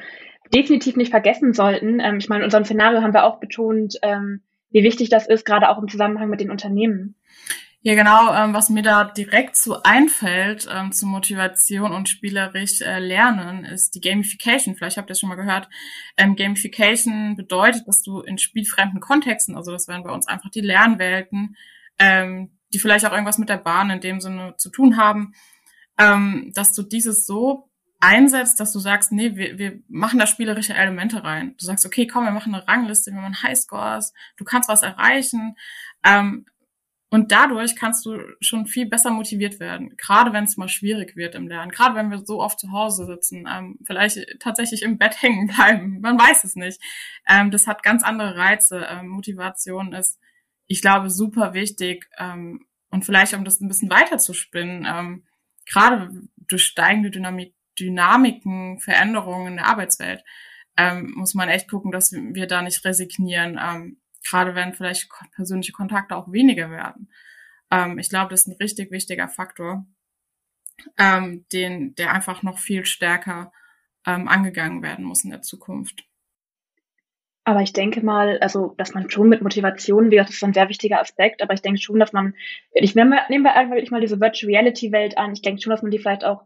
definitiv 0.52 0.96
nicht 0.96 1.10
vergessen 1.10 1.52
sollten. 1.52 2.00
Ähm, 2.00 2.16
ich 2.18 2.28
meine, 2.28 2.40
in 2.40 2.46
unserem 2.46 2.64
Szenario 2.64 3.02
haben 3.02 3.14
wir 3.14 3.24
auch 3.24 3.38
betont, 3.38 3.94
ähm, 4.02 4.42
wie 4.74 4.82
wichtig 4.82 5.08
das 5.08 5.28
ist, 5.28 5.46
gerade 5.46 5.70
auch 5.70 5.80
im 5.80 5.88
Zusammenhang 5.88 6.28
mit 6.28 6.40
den 6.40 6.50
Unternehmen. 6.50 7.14
Ja, 7.82 7.94
genau, 7.94 8.34
ähm, 8.34 8.54
was 8.54 8.70
mir 8.70 8.82
da 8.82 9.04
direkt 9.04 9.56
so 9.56 9.82
einfällt 9.82 10.66
ähm, 10.74 10.90
zu 10.90 11.06
Motivation 11.06 11.92
und 11.92 12.08
spielerisch 12.08 12.80
äh, 12.80 12.98
lernen, 12.98 13.64
ist 13.64 13.94
die 13.94 14.00
Gamification. 14.00 14.74
Vielleicht 14.74 14.96
habt 14.96 15.08
ihr 15.08 15.12
das 15.12 15.20
schon 15.20 15.28
mal 15.28 15.36
gehört. 15.36 15.68
Ähm, 16.16 16.34
Gamification 16.34 17.36
bedeutet, 17.36 17.86
dass 17.86 18.02
du 18.02 18.20
in 18.20 18.38
spielfremden 18.38 19.00
Kontexten, 19.00 19.54
also 19.54 19.70
das 19.70 19.86
wären 19.86 20.02
bei 20.02 20.10
uns 20.10 20.26
einfach 20.26 20.50
die 20.50 20.62
Lernwelten, 20.62 21.56
ähm, 21.98 22.58
die 22.72 22.80
vielleicht 22.80 23.06
auch 23.06 23.12
irgendwas 23.12 23.38
mit 23.38 23.50
der 23.50 23.58
Bahn 23.58 23.90
in 23.90 24.00
dem 24.00 24.20
Sinne 24.20 24.54
zu 24.56 24.70
tun 24.70 24.96
haben, 24.96 25.34
ähm, 25.96 26.50
dass 26.54 26.72
du 26.72 26.82
dieses 26.82 27.26
so 27.26 27.68
einsetzt, 28.04 28.60
dass 28.60 28.72
du 28.72 28.78
sagst, 28.78 29.12
nee, 29.12 29.36
wir, 29.36 29.58
wir 29.58 29.80
machen 29.88 30.18
da 30.18 30.26
spielerische 30.26 30.74
Elemente 30.74 31.24
rein. 31.24 31.54
Du 31.58 31.64
sagst, 31.66 31.86
okay, 31.86 32.06
komm, 32.06 32.24
wir 32.24 32.32
machen 32.32 32.54
eine 32.54 32.66
Rangliste, 32.68 33.10
wir 33.12 33.20
machen 33.20 33.42
Highscores, 33.42 34.12
du 34.36 34.44
kannst 34.44 34.68
was 34.68 34.82
erreichen. 34.82 35.56
Ähm, 36.04 36.44
Und 37.10 37.30
dadurch 37.30 37.76
kannst 37.76 38.04
du 38.06 38.18
schon 38.40 38.66
viel 38.66 38.86
besser 38.86 39.10
motiviert 39.10 39.60
werden, 39.60 39.96
gerade 39.96 40.32
wenn 40.32 40.44
es 40.44 40.56
mal 40.56 40.68
schwierig 40.68 41.14
wird 41.14 41.36
im 41.36 41.46
Lernen, 41.46 41.70
gerade 41.70 41.94
wenn 41.94 42.10
wir 42.10 42.18
so 42.18 42.40
oft 42.40 42.58
zu 42.58 42.72
Hause 42.72 43.06
sitzen, 43.06 43.46
ähm, 43.48 43.78
vielleicht 43.86 44.18
tatsächlich 44.40 44.82
im 44.82 44.98
Bett 44.98 45.22
hängen 45.22 45.46
bleiben, 45.46 46.00
man 46.00 46.18
weiß 46.18 46.42
es 46.44 46.56
nicht. 46.56 46.80
Ähm, 47.28 47.50
das 47.52 47.66
hat 47.68 47.84
ganz 47.84 48.02
andere 48.02 48.36
Reize. 48.36 48.84
Ähm, 48.90 49.06
Motivation 49.08 49.92
ist, 49.92 50.18
ich 50.66 50.80
glaube, 50.80 51.08
super 51.08 51.52
wichtig. 51.54 52.08
Ähm, 52.18 52.66
und 52.90 53.04
vielleicht, 53.04 53.34
um 53.34 53.44
das 53.44 53.60
ein 53.60 53.68
bisschen 53.68 53.90
weiter 53.90 54.18
zu 54.18 54.34
spinnen, 54.34 54.84
ähm, 54.84 55.24
gerade 55.66 56.10
durch 56.48 56.64
steigende 56.64 57.10
Dynamik, 57.10 57.54
Dynamiken, 57.78 58.78
Veränderungen 58.80 59.48
in 59.48 59.56
der 59.56 59.66
Arbeitswelt, 59.66 60.24
ähm, 60.76 61.12
muss 61.16 61.34
man 61.34 61.48
echt 61.48 61.68
gucken, 61.70 61.92
dass 61.92 62.12
wir 62.12 62.46
da 62.46 62.62
nicht 62.62 62.84
resignieren 62.84 63.58
gerade 64.24 64.54
wenn 64.54 64.72
vielleicht 64.72 65.08
persönliche 65.34 65.72
Kontakte 65.72 66.16
auch 66.16 66.32
weniger 66.32 66.70
werden. 66.70 67.08
Ähm, 67.70 67.98
ich 67.98 68.08
glaube, 68.08 68.30
das 68.30 68.42
ist 68.42 68.48
ein 68.48 68.56
richtig 68.60 68.90
wichtiger 68.90 69.28
Faktor, 69.28 69.86
ähm, 70.98 71.44
den, 71.52 71.94
der 71.94 72.12
einfach 72.12 72.42
noch 72.42 72.58
viel 72.58 72.84
stärker 72.84 73.52
ähm, 74.06 74.26
angegangen 74.26 74.82
werden 74.82 75.04
muss 75.04 75.24
in 75.24 75.30
der 75.30 75.42
Zukunft. 75.42 76.04
Aber 77.46 77.60
ich 77.60 77.74
denke 77.74 78.02
mal, 78.02 78.38
also, 78.38 78.74
dass 78.78 78.94
man 78.94 79.10
schon 79.10 79.28
mit 79.28 79.42
Motivation, 79.42 80.06
wie 80.06 80.16
gesagt, 80.16 80.30
das 80.30 80.36
ist 80.36 80.44
ein 80.44 80.54
sehr 80.54 80.70
wichtiger 80.70 81.00
Aspekt, 81.00 81.42
aber 81.42 81.52
ich 81.52 81.60
denke 81.60 81.78
schon, 81.78 82.00
dass 82.00 82.14
man, 82.14 82.34
ich 82.72 82.94
nehme, 82.94 83.20
nehmen 83.28 83.44
wir 83.44 83.54
einfach 83.54 83.74
wirklich 83.74 83.90
mal 83.90 84.00
diese 84.00 84.18
Virtual 84.18 84.50
Reality 84.50 84.92
Welt 84.92 85.18
an. 85.18 85.34
Ich 85.34 85.42
denke 85.42 85.60
schon, 85.60 85.70
dass 85.70 85.82
man 85.82 85.90
die 85.90 85.98
vielleicht 85.98 86.24
auch 86.24 86.42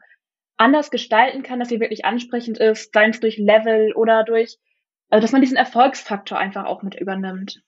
anders 0.59 0.91
gestalten 0.91 1.43
kann, 1.43 1.59
dass 1.59 1.69
sie 1.69 1.81
wirklich 1.81 2.05
ansprechend 2.05 2.59
ist, 2.59 2.93
seien 2.93 3.11
es 3.11 3.21
durch 3.21 3.38
Level 3.38 3.93
oder 3.95 4.25
durch, 4.25 4.59
also, 5.09 5.23
dass 5.23 5.33
man 5.33 5.41
diesen 5.41 5.57
Erfolgsfaktor 5.57 6.38
einfach 6.38 6.67
auch 6.67 6.83
mit 6.83 6.95
übernimmt. 6.95 7.62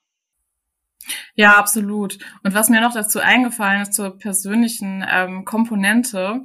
Ja, 1.35 1.57
absolut. 1.57 2.19
Und 2.43 2.55
was 2.55 2.69
mir 2.69 2.81
noch 2.81 2.93
dazu 2.93 3.21
eingefallen 3.21 3.83
ist 3.83 3.95
zur 3.95 4.19
persönlichen 4.19 5.05
ähm, 5.11 5.45
Komponente, 5.45 6.43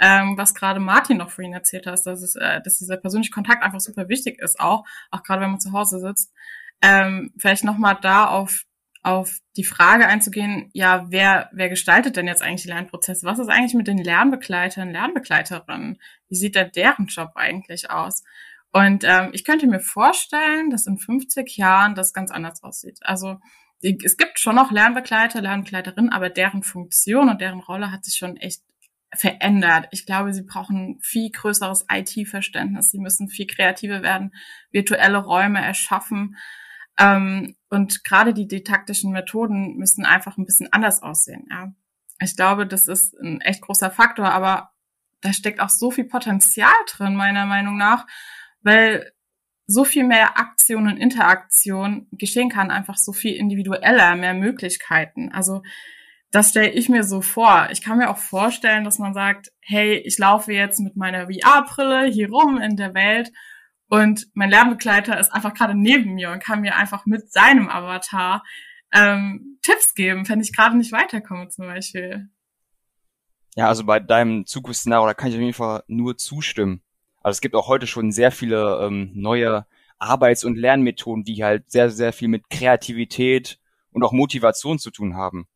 ähm, 0.00 0.36
was 0.38 0.54
gerade 0.54 0.80
Martin 0.80 1.18
noch 1.18 1.30
vorhin 1.30 1.52
erzählt 1.52 1.86
hat, 1.86 2.06
dass, 2.06 2.22
es, 2.22 2.34
äh, 2.36 2.60
dass 2.62 2.78
dieser 2.78 2.96
persönliche 2.96 3.32
Kontakt 3.32 3.62
einfach 3.62 3.80
super 3.80 4.08
wichtig 4.08 4.38
ist, 4.40 4.58
auch, 4.60 4.84
auch 5.10 5.22
gerade 5.22 5.42
wenn 5.42 5.50
man 5.50 5.60
zu 5.60 5.72
Hause 5.72 6.00
sitzt. 6.00 6.32
Ähm, 6.80 7.32
vielleicht 7.36 7.64
nochmal 7.64 7.98
da 8.00 8.26
auf, 8.26 8.62
auf 9.02 9.38
die 9.56 9.64
Frage 9.64 10.06
einzugehen, 10.06 10.70
ja, 10.72 11.06
wer, 11.08 11.50
wer 11.52 11.68
gestaltet 11.68 12.16
denn 12.16 12.26
jetzt 12.26 12.42
eigentlich 12.42 12.62
die 12.62 12.68
Lernprozesse? 12.68 13.26
Was 13.26 13.38
ist 13.38 13.48
eigentlich 13.48 13.74
mit 13.74 13.86
den 13.86 13.98
Lernbegleitern, 13.98 14.90
Lernbegleiterinnen? 14.90 15.98
Wie 16.28 16.36
sieht 16.36 16.56
da 16.56 16.64
deren 16.64 17.06
Job 17.06 17.32
eigentlich 17.34 17.90
aus? 17.90 18.24
Und 18.72 19.04
ähm, 19.04 19.30
ich 19.32 19.44
könnte 19.44 19.66
mir 19.66 19.80
vorstellen, 19.80 20.70
dass 20.70 20.86
in 20.86 20.98
50 20.98 21.56
Jahren 21.56 21.94
das 21.94 22.12
ganz 22.12 22.30
anders 22.30 22.62
aussieht. 22.62 22.98
Also 23.02 23.38
es 23.80 24.16
gibt 24.16 24.40
schon 24.40 24.56
noch 24.56 24.72
Lernbegleiter, 24.72 25.40
Lernbegleiterinnen, 25.40 26.12
aber 26.12 26.30
deren 26.30 26.62
Funktion 26.62 27.28
und 27.28 27.40
deren 27.40 27.60
Rolle 27.60 27.92
hat 27.92 28.04
sich 28.04 28.16
schon 28.16 28.36
echt 28.36 28.62
verändert. 29.14 29.88
Ich 29.92 30.04
glaube, 30.04 30.32
sie 30.34 30.42
brauchen 30.42 30.98
viel 31.00 31.30
größeres 31.30 31.86
IT-Verständnis. 31.90 32.90
Sie 32.90 32.98
müssen 32.98 33.28
viel 33.28 33.46
kreativer 33.46 34.02
werden, 34.02 34.34
virtuelle 34.70 35.18
Räume 35.18 35.64
erschaffen. 35.64 36.36
Ähm, 36.98 37.54
und 37.70 38.04
gerade 38.04 38.34
die 38.34 38.48
didaktischen 38.48 39.12
Methoden 39.12 39.76
müssen 39.76 40.04
einfach 40.04 40.36
ein 40.36 40.46
bisschen 40.46 40.72
anders 40.72 41.02
aussehen. 41.02 41.46
Ja. 41.50 41.72
Ich 42.20 42.36
glaube, 42.36 42.66
das 42.66 42.88
ist 42.88 43.14
ein 43.20 43.40
echt 43.40 43.62
großer 43.62 43.90
Faktor, 43.90 44.30
aber 44.30 44.70
da 45.20 45.32
steckt 45.32 45.60
auch 45.60 45.68
so 45.68 45.90
viel 45.90 46.04
Potenzial 46.04 46.72
drin, 46.88 47.14
meiner 47.14 47.46
Meinung 47.46 47.76
nach, 47.76 48.06
weil 48.62 49.12
so 49.66 49.84
viel 49.84 50.04
mehr 50.04 50.38
Aktion 50.38 50.86
und 50.88 50.96
Interaktion 50.96 52.08
geschehen 52.12 52.48
kann, 52.48 52.70
einfach 52.70 52.96
so 52.96 53.12
viel 53.12 53.34
individueller, 53.36 54.16
mehr 54.16 54.34
Möglichkeiten. 54.34 55.30
Also 55.30 55.62
das 56.30 56.50
stelle 56.50 56.70
ich 56.70 56.88
mir 56.88 57.04
so 57.04 57.20
vor. 57.20 57.68
Ich 57.70 57.82
kann 57.82 57.98
mir 57.98 58.10
auch 58.10 58.18
vorstellen, 58.18 58.84
dass 58.84 58.98
man 58.98 59.14
sagt, 59.14 59.52
hey, 59.60 59.96
ich 59.96 60.18
laufe 60.18 60.52
jetzt 60.52 60.80
mit 60.80 60.96
meiner 60.96 61.26
VR-Brille 61.26 62.06
hier 62.06 62.30
rum 62.30 62.58
in 62.58 62.76
der 62.76 62.94
Welt 62.94 63.30
und 63.88 64.26
mein 64.34 64.50
Lernbegleiter 64.50 65.18
ist 65.18 65.32
einfach 65.32 65.54
gerade 65.54 65.74
neben 65.74 66.14
mir 66.14 66.30
und 66.30 66.42
kann 66.42 66.60
mir 66.60 66.76
einfach 66.76 67.06
mit 67.06 67.32
seinem 67.32 67.68
Avatar 67.68 68.44
ähm, 68.92 69.58
Tipps 69.62 69.94
geben, 69.94 70.28
wenn 70.28 70.40
ich 70.40 70.54
gerade 70.54 70.76
nicht 70.76 70.92
weiterkomme 70.92 71.48
zum 71.48 71.66
Beispiel. 71.66 72.28
Ja, 73.54 73.68
also 73.68 73.84
bei 73.84 73.98
deinem 73.98 74.46
Zukunftsszenario, 74.46 75.06
da 75.06 75.14
kann 75.14 75.30
ich 75.30 75.34
auf 75.34 75.40
jeden 75.40 75.52
Fall 75.52 75.82
nur 75.88 76.16
zustimmen. 76.16 76.82
Also 77.20 77.36
es 77.36 77.40
gibt 77.40 77.54
auch 77.54 77.66
heute 77.66 77.86
schon 77.86 78.12
sehr 78.12 78.30
viele 78.30 78.78
ähm, 78.86 79.10
neue 79.14 79.66
Arbeits- 79.98 80.44
und 80.44 80.56
Lernmethoden, 80.56 81.24
die 81.24 81.42
halt 81.42 81.70
sehr, 81.70 81.90
sehr 81.90 82.12
viel 82.12 82.28
mit 82.28 82.50
Kreativität 82.50 83.58
und 83.90 84.04
auch 84.04 84.12
Motivation 84.12 84.78
zu 84.78 84.90
tun 84.90 85.16
haben. 85.16 85.48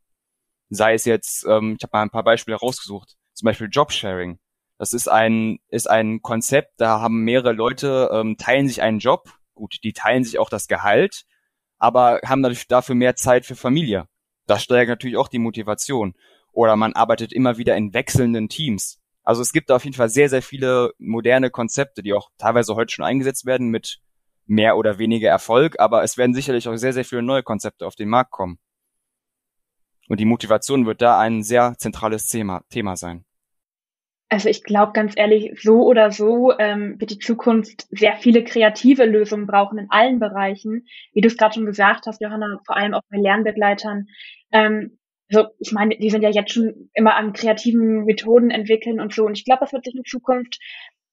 Sei 0.68 0.94
es 0.94 1.04
jetzt, 1.04 1.44
ähm, 1.46 1.76
ich 1.78 1.82
habe 1.84 1.90
mal 1.92 2.02
ein 2.02 2.10
paar 2.10 2.24
Beispiele 2.24 2.56
rausgesucht, 2.56 3.16
zum 3.34 3.46
Beispiel 3.46 3.68
Jobsharing. 3.70 4.38
Das 4.82 4.92
ist 4.94 5.06
ein, 5.06 5.60
ist 5.68 5.88
ein 5.88 6.22
Konzept, 6.22 6.72
da 6.78 7.00
haben 7.00 7.22
mehrere 7.22 7.52
Leute, 7.52 8.10
ähm, 8.12 8.36
teilen 8.36 8.66
sich 8.66 8.82
einen 8.82 8.98
Job. 8.98 9.30
Gut, 9.54 9.78
die 9.84 9.92
teilen 9.92 10.24
sich 10.24 10.40
auch 10.40 10.50
das 10.50 10.66
Gehalt, 10.66 11.22
aber 11.78 12.18
haben 12.26 12.42
dadurch 12.42 12.66
dafür 12.66 12.96
mehr 12.96 13.14
Zeit 13.14 13.46
für 13.46 13.54
Familie. 13.54 14.08
Das 14.48 14.64
steigert 14.64 14.98
natürlich 14.98 15.18
auch 15.18 15.28
die 15.28 15.38
Motivation. 15.38 16.14
Oder 16.50 16.74
man 16.74 16.94
arbeitet 16.94 17.32
immer 17.32 17.58
wieder 17.58 17.76
in 17.76 17.94
wechselnden 17.94 18.48
Teams. 18.48 18.98
Also 19.22 19.40
es 19.40 19.52
gibt 19.52 19.70
auf 19.70 19.84
jeden 19.84 19.94
Fall 19.94 20.08
sehr, 20.08 20.28
sehr 20.28 20.42
viele 20.42 20.90
moderne 20.98 21.50
Konzepte, 21.50 22.02
die 22.02 22.12
auch 22.12 22.30
teilweise 22.36 22.74
heute 22.74 22.92
schon 22.92 23.04
eingesetzt 23.04 23.46
werden 23.46 23.68
mit 23.68 24.00
mehr 24.46 24.76
oder 24.76 24.98
weniger 24.98 25.28
Erfolg, 25.28 25.78
aber 25.78 26.02
es 26.02 26.18
werden 26.18 26.34
sicherlich 26.34 26.66
auch 26.66 26.74
sehr, 26.74 26.92
sehr 26.92 27.04
viele 27.04 27.22
neue 27.22 27.44
Konzepte 27.44 27.86
auf 27.86 27.94
den 27.94 28.08
Markt 28.08 28.32
kommen. 28.32 28.58
Und 30.08 30.18
die 30.18 30.24
Motivation 30.24 30.86
wird 30.86 31.02
da 31.02 31.20
ein 31.20 31.44
sehr 31.44 31.74
zentrales 31.78 32.26
Thema, 32.26 32.64
Thema 32.68 32.96
sein. 32.96 33.24
Also 34.32 34.48
ich 34.48 34.64
glaube 34.64 34.92
ganz 34.92 35.12
ehrlich, 35.14 35.60
so 35.60 35.82
oder 35.82 36.10
so 36.10 36.58
ähm, 36.58 36.98
wird 36.98 37.10
die 37.10 37.18
Zukunft 37.18 37.86
sehr 37.90 38.16
viele 38.16 38.42
kreative 38.42 39.04
Lösungen 39.04 39.46
brauchen 39.46 39.76
in 39.76 39.90
allen 39.90 40.20
Bereichen. 40.20 40.86
Wie 41.12 41.20
du 41.20 41.26
es 41.26 41.36
gerade 41.36 41.52
schon 41.52 41.66
gesagt 41.66 42.06
hast, 42.06 42.22
Johanna, 42.22 42.58
vor 42.64 42.78
allem 42.78 42.94
auch 42.94 43.02
bei 43.10 43.18
Lernbegleitern. 43.18 44.06
Ähm, 44.50 44.98
also 45.30 45.50
ich 45.58 45.72
meine, 45.72 45.98
die 45.98 46.08
sind 46.08 46.22
ja 46.22 46.30
jetzt 46.30 46.50
schon 46.50 46.88
immer 46.94 47.14
an 47.14 47.34
kreativen 47.34 48.06
Methoden 48.06 48.50
entwickeln 48.50 49.00
und 49.00 49.12
so. 49.12 49.26
Und 49.26 49.36
ich 49.36 49.44
glaube, 49.44 49.60
das 49.60 49.74
wird 49.74 49.84
sich 49.84 49.94
in 49.94 50.04
Zukunft 50.06 50.58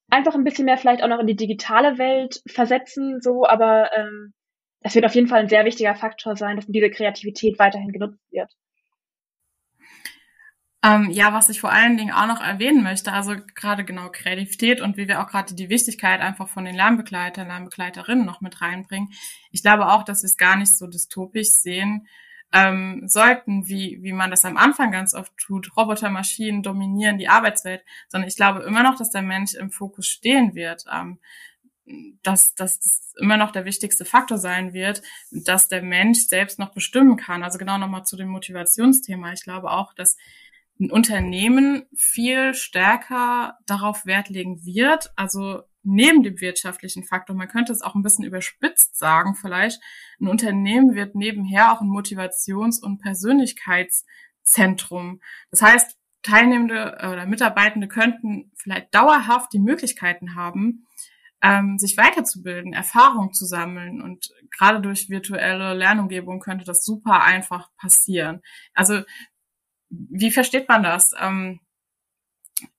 einfach 0.10 0.34
ein 0.36 0.46
bisschen 0.46 0.64
mehr 0.64 0.78
vielleicht 0.78 1.04
auch 1.04 1.10
noch 1.10 1.20
in 1.20 1.28
die 1.28 1.36
digitale 1.36 1.98
Welt 1.98 2.42
versetzen, 2.48 3.20
so, 3.20 3.46
aber 3.46 3.90
ähm, 3.98 4.32
das 4.80 4.96
wird 4.96 5.04
auf 5.04 5.16
jeden 5.16 5.28
Fall 5.28 5.42
ein 5.42 5.50
sehr 5.50 5.66
wichtiger 5.66 5.94
Faktor 5.94 6.38
sein, 6.38 6.56
dass 6.56 6.68
diese 6.68 6.90
Kreativität 6.90 7.60
weiterhin 7.60 7.92
genutzt 7.92 8.22
wird. 8.32 8.50
Ähm, 10.82 11.10
ja, 11.12 11.34
was 11.34 11.50
ich 11.50 11.60
vor 11.60 11.74
allen 11.74 11.98
Dingen 11.98 12.14
auch 12.14 12.28
noch 12.28 12.40
erwähnen 12.40 12.84
möchte, 12.84 13.12
also 13.12 13.36
gerade 13.54 13.84
genau 13.84 14.10
Kreativität 14.10 14.80
und 14.80 14.96
wie 14.96 15.10
wir 15.10 15.22
auch 15.22 15.28
gerade 15.28 15.54
die 15.54 15.68
Wichtigkeit 15.68 16.22
einfach 16.22 16.48
von 16.48 16.64
den 16.64 16.76
Lernbegleitern, 16.76 17.48
Lernbegleiterinnen 17.48 18.26
noch 18.26 18.40
mit 18.40 18.62
reinbringen. 18.62 19.12
Ich 19.52 19.62
glaube 19.62 19.88
auch, 19.88 20.04
dass 20.04 20.24
wir 20.24 20.28
es 20.28 20.38
gar 20.38 20.56
nicht 20.56 20.78
so 20.78 20.88
dystopisch 20.88 21.50
sehen, 21.50 22.08
ähm, 22.54 23.04
sollten, 23.08 23.68
wie, 23.68 24.00
wie 24.02 24.14
man 24.14 24.32
das 24.32 24.46
am 24.46 24.56
Anfang 24.56 24.92
ganz 24.92 25.14
oft 25.14 25.36
tut, 25.38 25.76
Robotermaschinen 25.76 26.64
dominieren 26.64 27.18
die 27.18 27.28
Arbeitswelt, 27.28 27.84
sondern 28.08 28.30
ich 28.30 28.38
glaube 28.38 28.64
immer 28.64 28.82
noch, 28.82 28.98
dass 28.98 29.12
der 29.12 29.22
Mensch 29.22 29.56
im 29.56 29.72
Fokus 29.72 30.08
stehen 30.08 30.56
wird, 30.56 30.86
ähm, 30.92 31.20
dass, 32.24 32.56
dass 32.56 32.80
das 32.80 33.14
immer 33.20 33.38
noch 33.38 33.52
der 33.52 33.66
wichtigste 33.66 34.06
Faktor 34.06 34.38
sein 34.38 34.74
wird, 34.74 35.02
dass 35.32 35.68
der 35.68 35.82
Mensch 35.82 36.20
selbst 36.28 36.58
noch 36.58 36.72
bestimmen 36.72 37.18
kann. 37.18 37.44
Also 37.44 37.58
genau 37.58 37.78
nochmal 37.78 38.06
zu 38.06 38.16
dem 38.16 38.30
Motivationsthema. 38.30 39.34
Ich 39.34 39.44
glaube 39.44 39.72
auch, 39.72 39.94
dass 39.94 40.16
ein 40.80 40.92
Unternehmen 40.92 41.86
viel 41.96 42.54
stärker 42.54 43.58
darauf 43.66 44.06
Wert 44.06 44.30
legen 44.30 44.64
wird, 44.66 45.10
also 45.16 45.64
neben 45.84 46.24
dem 46.24 46.40
wirtschaftlichen 46.40 47.04
Faktor, 47.04 47.36
man 47.36 47.48
könnte 47.48 47.72
es 47.72 47.82
auch 47.82 47.96
ein 47.96 48.04
bisschen 48.04 48.26
überspitzt 48.26 48.96
sagen 48.98 49.36
vielleicht, 49.36 49.82
ein 50.20 50.28
Unternehmen 50.28 50.96
wird 50.96 51.16
nebenher 51.16 51.72
auch 51.72 51.82
ein 51.82 51.90
Motivations- 51.90 52.82
und 52.82 53.00
Persönlichkeitszentrum. 53.00 55.22
Das 55.52 55.62
heißt, 55.62 55.98
Teilnehmende 56.22 56.98
oder 57.00 57.26
Mitarbeitende 57.26 57.88
könnten 57.88 58.52
vielleicht 58.56 58.94
dauerhaft 58.94 59.54
die 59.54 59.60
Möglichkeiten 59.60 60.36
haben, 60.36 60.86
ähm, 61.42 61.78
sich 61.78 61.96
weiterzubilden, 61.96 62.74
Erfahrung 62.74 63.32
zu 63.32 63.46
sammeln 63.46 64.02
und 64.02 64.34
gerade 64.58 64.82
durch 64.82 65.10
virtuelle 65.10 65.74
Lernumgebung 65.74 66.42
könnte 66.42 66.66
das 66.66 66.84
super 66.84 67.24
einfach 67.24 67.70
passieren. 67.78 68.42
Also 68.74 69.04
wie 69.90 70.32
versteht 70.32 70.68
man 70.68 70.84
das? 70.84 71.14
Ähm, 71.20 71.60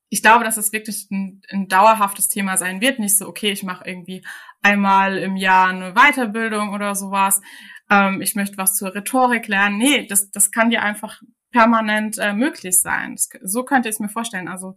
ich 0.09 0.23
glaube, 0.23 0.45
dass 0.45 0.57
es 0.57 0.73
wirklich 0.73 1.09
ein, 1.11 1.41
ein 1.51 1.69
dauerhaftes 1.69 2.29
Thema 2.29 2.57
sein 2.57 2.81
wird. 2.81 2.99
Nicht 2.99 3.17
so, 3.17 3.29
okay, 3.29 3.51
ich 3.53 3.63
mache 3.63 3.89
irgendwie 3.89 4.25
einmal 4.61 5.19
im 5.19 5.37
Jahr 5.37 5.69
eine 5.69 5.95
Weiterbildung 5.95 6.75
oder 6.75 6.95
sowas. 6.95 7.41
Ähm, 7.89 8.21
ich 8.21 8.35
möchte 8.35 8.59
was 8.59 8.75
zur 8.75 8.95
Rhetorik 8.95 9.47
lernen. 9.47 9.79
Nee, 9.79 10.07
das, 10.07 10.31
das 10.31 10.51
kann 10.51 10.71
dir 10.71 10.83
einfach 10.83 11.23
permanent 11.53 12.19
äh, 12.19 12.33
möglich 12.33 12.81
sein. 12.81 13.15
Das, 13.15 13.29
so 13.43 13.65
könnte 13.65 13.89
ich 13.89 13.95
es 13.95 14.01
mir 14.01 14.09
vorstellen. 14.09 14.49
Also, 14.49 14.75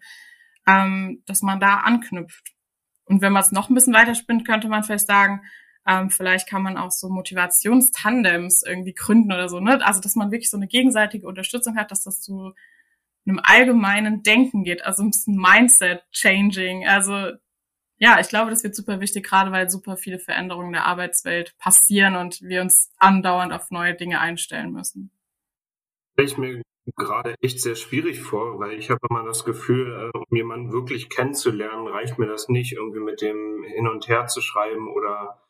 ähm, 0.67 1.23
dass 1.25 1.41
man 1.41 1.59
da 1.59 1.77
anknüpft. 1.77 2.53
Und 3.05 3.21
wenn 3.21 3.33
man 3.33 3.41
es 3.41 3.51
noch 3.51 3.69
ein 3.69 3.75
bisschen 3.75 3.93
weiterspinnt, 3.93 4.47
könnte 4.47 4.69
man 4.69 4.83
vielleicht 4.83 5.07
sagen, 5.07 5.41
Ähm, 5.85 6.09
vielleicht 6.09 6.47
kann 6.47 6.63
man 6.63 6.77
auch 6.77 6.91
so 6.91 7.09
Motivationstandems 7.09 8.63
irgendwie 8.63 8.93
gründen 8.93 9.31
oder 9.31 9.49
so, 9.49 9.59
ne? 9.59 9.85
Also, 9.85 9.99
dass 9.99 10.15
man 10.15 10.31
wirklich 10.31 10.49
so 10.49 10.57
eine 10.57 10.67
gegenseitige 10.67 11.27
Unterstützung 11.27 11.75
hat, 11.75 11.91
dass 11.91 12.03
das 12.03 12.21
zu 12.21 12.53
einem 13.25 13.39
allgemeinen 13.43 14.23
Denken 14.23 14.63
geht, 14.63 14.85
also 14.85 15.03
ein 15.03 15.11
bisschen 15.11 15.35
Mindset-Changing. 15.35 16.87
Also, 16.87 17.31
ja, 17.97 18.19
ich 18.19 18.27
glaube, 18.27 18.49
das 18.49 18.63
wird 18.63 18.75
super 18.75 18.99
wichtig, 18.99 19.25
gerade 19.25 19.51
weil 19.51 19.69
super 19.69 19.97
viele 19.97 20.19
Veränderungen 20.19 20.73
der 20.73 20.85
Arbeitswelt 20.85 21.57
passieren 21.57 22.15
und 22.15 22.41
wir 22.41 22.61
uns 22.61 22.91
andauernd 22.97 23.53
auf 23.53 23.71
neue 23.71 23.93
Dinge 23.93 24.19
einstellen 24.19 24.71
müssen. 24.71 25.11
Ich 26.17 26.37
mir 26.37 26.61
gerade 26.97 27.35
echt 27.41 27.61
sehr 27.61 27.75
schwierig 27.75 28.21
vor, 28.21 28.59
weil 28.59 28.73
ich 28.73 28.89
habe 28.89 28.99
immer 29.09 29.23
das 29.23 29.45
Gefühl, 29.45 30.11
äh, 30.13 30.17
um 30.17 30.25
jemanden 30.35 30.73
wirklich 30.73 31.09
kennenzulernen, 31.09 31.87
reicht 31.87 32.19
mir 32.19 32.27
das 32.27 32.49
nicht, 32.49 32.73
irgendwie 32.73 32.99
mit 32.99 33.21
dem 33.21 33.63
hin 33.63 33.87
und 33.87 34.07
her 34.07 34.27
zu 34.27 34.41
schreiben 34.41 34.89
oder 34.89 35.42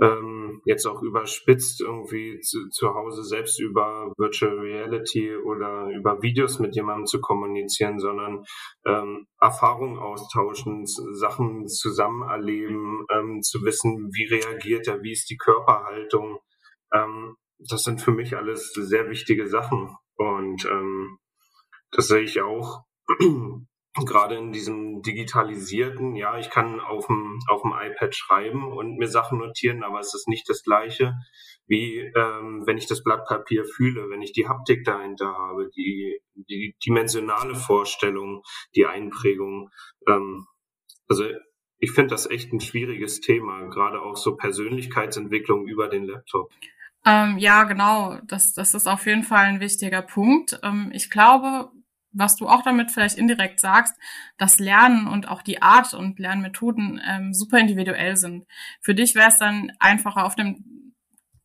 ähm, 0.00 0.60
jetzt 0.64 0.86
auch 0.86 1.02
überspitzt 1.02 1.80
irgendwie 1.80 2.40
zu, 2.40 2.68
zu 2.68 2.94
Hause 2.94 3.24
selbst 3.24 3.60
über 3.60 4.12
Virtual 4.16 4.58
Reality 4.58 5.34
oder 5.36 5.88
über 5.90 6.22
Videos 6.22 6.58
mit 6.58 6.76
jemandem 6.76 7.06
zu 7.06 7.20
kommunizieren, 7.20 7.98
sondern 7.98 8.44
ähm, 8.86 9.26
Erfahrungen 9.40 9.98
austauschen, 9.98 10.86
Sachen 10.86 11.66
zusammen 11.66 12.28
erleben, 12.28 13.04
ähm, 13.12 13.42
zu 13.42 13.62
wissen, 13.64 14.10
wie 14.12 14.26
reagiert 14.26 14.86
er, 14.86 15.02
wie 15.02 15.12
ist 15.12 15.30
die 15.30 15.36
Körperhaltung. 15.36 16.38
Ähm, 16.92 17.36
das 17.58 17.82
sind 17.82 18.00
für 18.00 18.12
mich 18.12 18.36
alles 18.36 18.72
sehr 18.72 19.10
wichtige 19.10 19.48
Sachen. 19.48 19.96
Und 20.16 20.64
ähm, 20.66 21.18
das 21.90 22.08
sehe 22.08 22.22
ich 22.22 22.40
auch 22.40 22.84
gerade 23.94 24.36
in 24.36 24.52
diesem 24.52 25.02
digitalisierten, 25.02 26.14
ja, 26.14 26.38
ich 26.38 26.50
kann 26.50 26.80
auf 26.80 27.06
dem, 27.06 27.38
auf 27.48 27.62
dem 27.62 27.72
iPad 27.72 28.14
schreiben 28.14 28.72
und 28.72 28.96
mir 28.96 29.08
Sachen 29.08 29.38
notieren, 29.38 29.82
aber 29.82 30.00
es 30.00 30.14
ist 30.14 30.28
nicht 30.28 30.48
das 30.48 30.62
gleiche, 30.62 31.14
wie 31.66 31.98
ähm, 31.98 32.62
wenn 32.66 32.78
ich 32.78 32.86
das 32.86 33.02
Blatt 33.02 33.26
Papier 33.26 33.64
fühle, 33.64 34.08
wenn 34.10 34.22
ich 34.22 34.32
die 34.32 34.48
Haptik 34.48 34.84
dahinter 34.84 35.26
habe, 35.26 35.68
die, 35.76 36.20
die 36.34 36.76
dimensionale 36.84 37.54
Vorstellung, 37.54 38.42
die 38.74 38.86
Einprägung. 38.86 39.70
Ähm, 40.06 40.46
also 41.08 41.24
ich 41.78 41.92
finde 41.92 42.10
das 42.10 42.28
echt 42.28 42.52
ein 42.52 42.60
schwieriges 42.60 43.20
Thema, 43.20 43.68
gerade 43.68 44.00
auch 44.00 44.16
so 44.16 44.36
Persönlichkeitsentwicklung 44.36 45.66
über 45.66 45.88
den 45.88 46.04
Laptop. 46.04 46.50
Ähm, 47.04 47.38
ja, 47.38 47.64
genau. 47.64 48.18
Das, 48.26 48.52
das 48.52 48.74
ist 48.74 48.86
auf 48.86 49.06
jeden 49.06 49.22
Fall 49.22 49.44
ein 49.46 49.60
wichtiger 49.60 50.02
Punkt. 50.02 50.58
Ähm, 50.62 50.90
ich 50.92 51.10
glaube, 51.10 51.70
was 52.12 52.36
du 52.36 52.48
auch 52.48 52.62
damit 52.62 52.90
vielleicht 52.90 53.18
indirekt 53.18 53.60
sagst, 53.60 53.94
dass 54.36 54.58
Lernen 54.58 55.06
und 55.06 55.28
auch 55.28 55.42
die 55.42 55.62
Art 55.62 55.94
und 55.94 56.18
Lernmethoden 56.18 57.00
ähm, 57.06 57.34
super 57.34 57.58
individuell 57.58 58.16
sind. 58.16 58.46
Für 58.80 58.94
dich 58.94 59.14
wäre 59.14 59.28
es 59.28 59.38
dann 59.38 59.72
einfacher, 59.78 60.24
auf 60.24 60.34
dem 60.34 60.94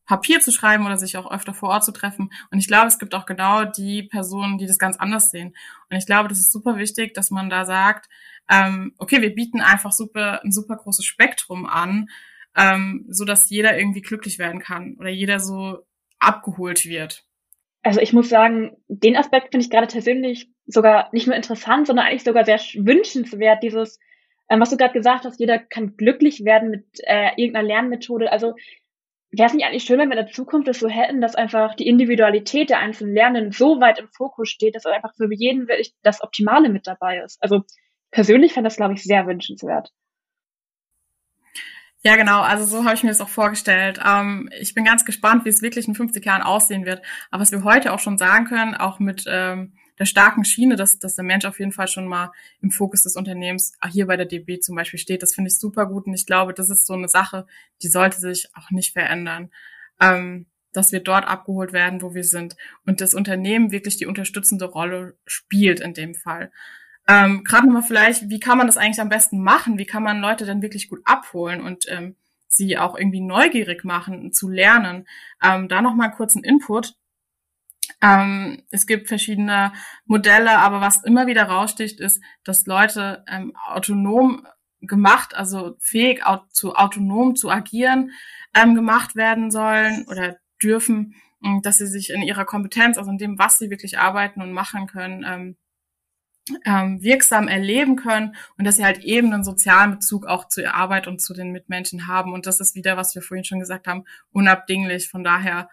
Papier 0.06 0.40
zu 0.40 0.52
schreiben 0.52 0.84
oder 0.84 0.98
sich 0.98 1.16
auch 1.16 1.30
öfter 1.30 1.54
vor 1.54 1.70
Ort 1.70 1.84
zu 1.84 1.92
treffen. 1.92 2.30
Und 2.50 2.58
ich 2.58 2.68
glaube, 2.68 2.88
es 2.88 2.98
gibt 2.98 3.14
auch 3.14 3.24
genau 3.24 3.64
die 3.64 4.02
Personen, 4.02 4.58
die 4.58 4.66
das 4.66 4.78
ganz 4.78 4.98
anders 4.98 5.30
sehen. 5.30 5.54
Und 5.90 5.96
ich 5.96 6.04
glaube, 6.06 6.28
das 6.28 6.38
ist 6.38 6.52
super 6.52 6.76
wichtig, 6.76 7.14
dass 7.14 7.30
man 7.30 7.48
da 7.48 7.64
sagt, 7.64 8.08
ähm, 8.50 8.94
okay, 8.98 9.22
wir 9.22 9.34
bieten 9.34 9.62
einfach 9.62 9.92
super 9.92 10.42
ein 10.44 10.52
super 10.52 10.76
großes 10.76 11.06
Spektrum 11.06 11.66
an 11.66 12.08
ähm, 12.56 13.06
so 13.08 13.24
dass 13.24 13.50
jeder 13.50 13.78
irgendwie 13.78 14.02
glücklich 14.02 14.38
werden 14.38 14.60
kann 14.60 14.96
oder 14.98 15.10
jeder 15.10 15.40
so 15.40 15.86
abgeholt 16.18 16.84
wird. 16.84 17.24
Also 17.82 18.00
ich 18.00 18.12
muss 18.12 18.28
sagen, 18.28 18.76
den 18.88 19.16
Aspekt 19.16 19.50
finde 19.50 19.64
ich 19.64 19.70
gerade 19.70 19.86
persönlich 19.86 20.50
sogar 20.66 21.08
nicht 21.12 21.26
nur 21.26 21.36
interessant, 21.36 21.86
sondern 21.86 22.06
eigentlich 22.06 22.24
sogar 22.24 22.44
sehr 22.44 22.58
wünschenswert. 22.58 23.62
Dieses, 23.62 23.98
ähm, 24.48 24.60
was 24.60 24.70
du 24.70 24.76
gerade 24.76 24.92
gesagt 24.92 25.24
hast, 25.24 25.40
jeder 25.40 25.58
kann 25.58 25.96
glücklich 25.96 26.44
werden 26.44 26.70
mit 26.70 26.84
äh, 27.02 27.30
irgendeiner 27.36 27.66
Lernmethode. 27.66 28.32
Also 28.32 28.54
wäre 29.30 29.48
es 29.48 29.54
nicht 29.54 29.66
eigentlich 29.66 29.84
schön, 29.84 29.98
wenn 29.98 30.08
wir 30.08 30.18
in 30.18 30.24
der 30.24 30.32
Zukunft 30.34 30.68
das 30.68 30.78
so 30.78 30.88
hätten, 30.88 31.20
dass 31.20 31.34
einfach 31.34 31.74
die 31.74 31.86
Individualität 31.86 32.70
der 32.70 32.78
einzelnen 32.78 33.14
Lernenden 33.14 33.52
so 33.52 33.80
weit 33.80 33.98
im 33.98 34.08
Fokus 34.08 34.48
steht, 34.48 34.74
dass 34.74 34.86
einfach 34.86 35.14
für 35.16 35.28
jeden 35.32 35.68
wirklich 35.68 35.94
das 36.02 36.22
Optimale 36.22 36.68
mit 36.68 36.86
dabei 36.86 37.18
ist. 37.18 37.42
Also 37.42 37.62
persönlich 38.10 38.52
fände 38.52 38.68
das, 38.68 38.76
glaube 38.76 38.94
ich, 38.94 39.02
sehr 39.02 39.26
wünschenswert. 39.26 39.90
Ja, 42.06 42.16
genau. 42.16 42.42
Also 42.42 42.64
so 42.66 42.84
habe 42.84 42.94
ich 42.94 43.02
mir 43.02 43.08
das 43.08 43.22
auch 43.22 43.30
vorgestellt. 43.30 43.98
Ähm, 44.04 44.50
ich 44.60 44.74
bin 44.74 44.84
ganz 44.84 45.06
gespannt, 45.06 45.46
wie 45.46 45.48
es 45.48 45.62
wirklich 45.62 45.88
in 45.88 45.94
50 45.94 46.24
Jahren 46.24 46.42
aussehen 46.42 46.84
wird. 46.84 47.02
Aber 47.30 47.40
was 47.40 47.50
wir 47.50 47.64
heute 47.64 47.92
auch 47.92 47.98
schon 47.98 48.18
sagen 48.18 48.44
können, 48.44 48.74
auch 48.74 48.98
mit 48.98 49.24
ähm, 49.26 49.72
der 49.98 50.06
starken 50.06 50.44
Schiene, 50.44 50.76
dass, 50.76 50.98
dass 50.98 51.14
der 51.14 51.24
Mensch 51.24 51.44
auf 51.44 51.58
jeden 51.58 51.72
Fall 51.72 51.88
schon 51.88 52.06
mal 52.06 52.32
im 52.60 52.70
Fokus 52.70 53.02
des 53.02 53.16
Unternehmens 53.16 53.72
hier 53.90 54.06
bei 54.06 54.16
der 54.16 54.26
DB 54.26 54.60
zum 54.60 54.74
Beispiel 54.74 54.98
steht, 54.98 55.22
das 55.22 55.34
finde 55.34 55.48
ich 55.48 55.58
super 55.58 55.86
gut. 55.86 56.06
Und 56.06 56.14
ich 56.14 56.26
glaube, 56.26 56.54
das 56.54 56.70
ist 56.70 56.86
so 56.86 56.94
eine 56.94 57.08
Sache, 57.08 57.46
die 57.82 57.88
sollte 57.88 58.18
sich 58.18 58.48
auch 58.54 58.70
nicht 58.70 58.92
verändern. 58.92 59.50
Ähm, 60.00 60.46
dass 60.74 60.92
wir 60.92 61.00
dort 61.00 61.26
abgeholt 61.26 61.72
werden, 61.72 62.02
wo 62.02 62.14
wir 62.14 62.24
sind. 62.24 62.56
Und 62.84 63.00
das 63.00 63.14
Unternehmen 63.14 63.70
wirklich 63.70 63.96
die 63.96 64.06
unterstützende 64.06 64.66
Rolle 64.66 65.16
spielt 65.24 65.80
in 65.80 65.94
dem 65.94 66.14
Fall. 66.14 66.50
Ähm, 67.06 67.44
Gerade 67.44 67.66
nochmal 67.66 67.82
vielleicht, 67.82 68.28
wie 68.28 68.40
kann 68.40 68.58
man 68.58 68.66
das 68.66 68.76
eigentlich 68.76 69.00
am 69.00 69.08
besten 69.08 69.42
machen? 69.42 69.78
Wie 69.78 69.86
kann 69.86 70.02
man 70.02 70.20
Leute 70.20 70.44
dann 70.44 70.62
wirklich 70.62 70.88
gut 70.88 71.00
abholen 71.04 71.62
und 71.62 71.86
ähm, 71.88 72.16
sie 72.48 72.78
auch 72.78 72.96
irgendwie 72.96 73.20
neugierig 73.20 73.84
machen, 73.84 74.32
zu 74.32 74.48
lernen? 74.48 75.06
Ähm, 75.42 75.68
da 75.68 75.80
nochmal 75.80 76.12
einen 76.18 76.44
Input. 76.44 76.94
Ähm, 78.00 78.62
es 78.70 78.86
gibt 78.86 79.08
verschiedene 79.08 79.72
Modelle, 80.06 80.58
aber 80.58 80.80
was 80.80 81.04
immer 81.04 81.26
wieder 81.26 81.44
raussticht, 81.44 82.00
ist, 82.00 82.22
dass 82.44 82.66
Leute 82.66 83.24
ähm, 83.28 83.54
autonom 83.66 84.46
gemacht, 84.80 85.34
also 85.34 85.76
fähig 85.80 86.26
au 86.26 86.38
zu 86.50 86.74
autonom 86.74 87.36
zu 87.36 87.50
agieren, 87.50 88.10
ähm, 88.54 88.74
gemacht 88.74 89.16
werden 89.16 89.50
sollen 89.50 90.06
oder 90.08 90.36
dürfen, 90.62 91.14
dass 91.62 91.78
sie 91.78 91.86
sich 91.86 92.10
in 92.10 92.22
ihrer 92.22 92.44
Kompetenz, 92.44 92.96
also 92.96 93.10
in 93.10 93.18
dem, 93.18 93.38
was 93.38 93.58
sie 93.58 93.70
wirklich 93.70 93.98
arbeiten 93.98 94.40
und 94.40 94.52
machen 94.52 94.86
können, 94.86 95.24
ähm, 95.26 95.56
ähm, 96.64 97.02
wirksam 97.02 97.48
erleben 97.48 97.96
können 97.96 98.34
und 98.58 98.64
dass 98.66 98.76
sie 98.76 98.84
halt 98.84 98.98
eben 98.98 99.32
einen 99.32 99.44
sozialen 99.44 99.92
Bezug 99.92 100.26
auch 100.26 100.48
zu 100.48 100.62
ihrer 100.62 100.74
Arbeit 100.74 101.06
und 101.06 101.20
zu 101.20 101.32
den 101.32 101.52
Mitmenschen 101.52 102.06
haben. 102.06 102.32
Und 102.32 102.46
das 102.46 102.60
ist 102.60 102.74
wieder, 102.74 102.96
was 102.96 103.14
wir 103.14 103.22
vorhin 103.22 103.44
schon 103.44 103.60
gesagt 103.60 103.86
haben, 103.86 104.04
unabdinglich. 104.30 105.08
Von 105.08 105.24
daher, 105.24 105.70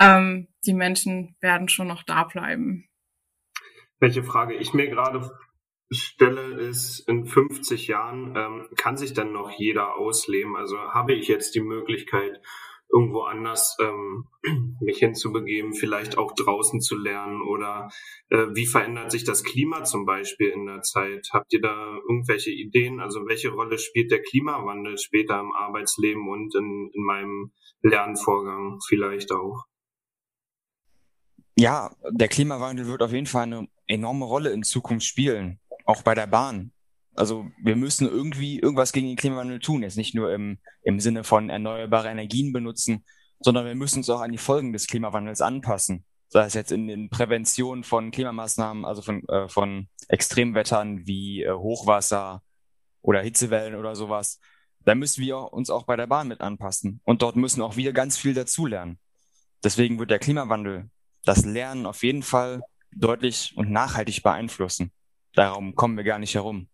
ähm, 0.00 0.48
die 0.66 0.74
Menschen 0.74 1.36
werden 1.40 1.68
schon 1.68 1.88
noch 1.88 2.02
da 2.02 2.24
bleiben. 2.24 2.88
Welche 4.00 4.22
Frage 4.22 4.54
ich 4.54 4.74
mir 4.74 4.88
gerade 4.88 5.30
stelle, 5.90 6.60
ist, 6.60 7.00
in 7.08 7.24
50 7.24 7.88
Jahren 7.88 8.34
ähm, 8.36 8.68
kann 8.76 8.96
sich 8.96 9.14
dann 9.14 9.32
noch 9.32 9.50
jeder 9.50 9.96
ausleben? 9.96 10.56
Also 10.56 10.78
habe 10.78 11.14
ich 11.14 11.28
jetzt 11.28 11.54
die 11.54 11.60
Möglichkeit, 11.60 12.40
irgendwo 12.90 13.22
anders 13.22 13.76
ähm, 13.80 14.26
mich 14.80 14.98
hinzubegeben, 14.98 15.74
vielleicht 15.74 16.16
auch 16.16 16.32
draußen 16.34 16.80
zu 16.80 16.96
lernen 16.96 17.42
oder 17.42 17.90
äh, 18.30 18.46
wie 18.54 18.66
verändert 18.66 19.10
sich 19.10 19.24
das 19.24 19.44
Klima 19.44 19.84
zum 19.84 20.06
Beispiel 20.06 20.48
in 20.48 20.66
der 20.66 20.82
Zeit? 20.82 21.28
Habt 21.32 21.52
ihr 21.52 21.60
da 21.60 21.98
irgendwelche 22.08 22.50
Ideen? 22.50 23.00
Also 23.00 23.26
welche 23.26 23.50
Rolle 23.50 23.78
spielt 23.78 24.10
der 24.10 24.22
Klimawandel 24.22 24.96
später 24.98 25.38
im 25.40 25.52
Arbeitsleben 25.52 26.28
und 26.28 26.54
in, 26.54 26.90
in 26.92 27.02
meinem 27.02 27.52
Lernvorgang 27.82 28.78
vielleicht 28.86 29.32
auch? 29.32 29.67
Ja, 31.58 31.90
der 32.10 32.28
Klimawandel 32.28 32.86
wird 32.86 33.02
auf 33.02 33.12
jeden 33.12 33.26
Fall 33.26 33.44
eine 33.44 33.66
enorme 33.86 34.24
Rolle 34.24 34.50
in 34.50 34.62
Zukunft 34.62 35.06
spielen, 35.06 35.58
auch 35.84 36.02
bei 36.02 36.14
der 36.14 36.26
Bahn 36.26 36.72
also 37.18 37.50
wir 37.60 37.74
müssen 37.76 38.08
irgendwie 38.08 38.60
irgendwas 38.60 38.92
gegen 38.92 39.08
den 39.08 39.16
Klimawandel 39.16 39.58
tun. 39.58 39.82
Jetzt 39.82 39.96
nicht 39.96 40.14
nur 40.14 40.32
im, 40.32 40.58
im 40.82 41.00
Sinne 41.00 41.24
von 41.24 41.50
erneuerbare 41.50 42.08
Energien 42.08 42.52
benutzen, 42.52 43.04
sondern 43.40 43.66
wir 43.66 43.74
müssen 43.74 43.98
uns 43.98 44.10
auch 44.10 44.20
an 44.20 44.32
die 44.32 44.38
Folgen 44.38 44.72
des 44.72 44.86
Klimawandels 44.86 45.40
anpassen. 45.40 46.04
Sei 46.28 46.44
es 46.44 46.54
jetzt 46.54 46.70
in 46.70 46.86
den 46.86 47.10
Prävention 47.10 47.82
von 47.82 48.10
Klimamaßnahmen, 48.10 48.84
also 48.84 49.02
von, 49.02 49.26
äh, 49.28 49.48
von 49.48 49.88
Extremwettern 50.08 51.06
wie 51.06 51.42
äh, 51.42 51.52
Hochwasser 51.52 52.42
oder 53.02 53.20
Hitzewellen 53.20 53.74
oder 53.74 53.96
sowas. 53.96 54.38
Da 54.84 54.94
müssen 54.94 55.22
wir 55.22 55.52
uns 55.52 55.70
auch 55.70 55.84
bei 55.84 55.96
der 55.96 56.06
Bahn 56.06 56.28
mit 56.28 56.40
anpassen. 56.40 57.00
Und 57.04 57.22
dort 57.22 57.36
müssen 57.36 57.62
auch 57.62 57.76
wir 57.76 57.92
ganz 57.92 58.16
viel 58.16 58.34
dazulernen. 58.34 58.98
Deswegen 59.64 59.98
wird 59.98 60.10
der 60.10 60.20
Klimawandel 60.20 60.88
das 61.24 61.44
Lernen 61.44 61.86
auf 61.86 62.02
jeden 62.02 62.22
Fall 62.22 62.62
deutlich 62.92 63.52
und 63.56 63.70
nachhaltig 63.70 64.22
beeinflussen. 64.22 64.92
Darum 65.34 65.74
kommen 65.74 65.96
wir 65.96 66.04
gar 66.04 66.18
nicht 66.18 66.34
herum 66.34 66.68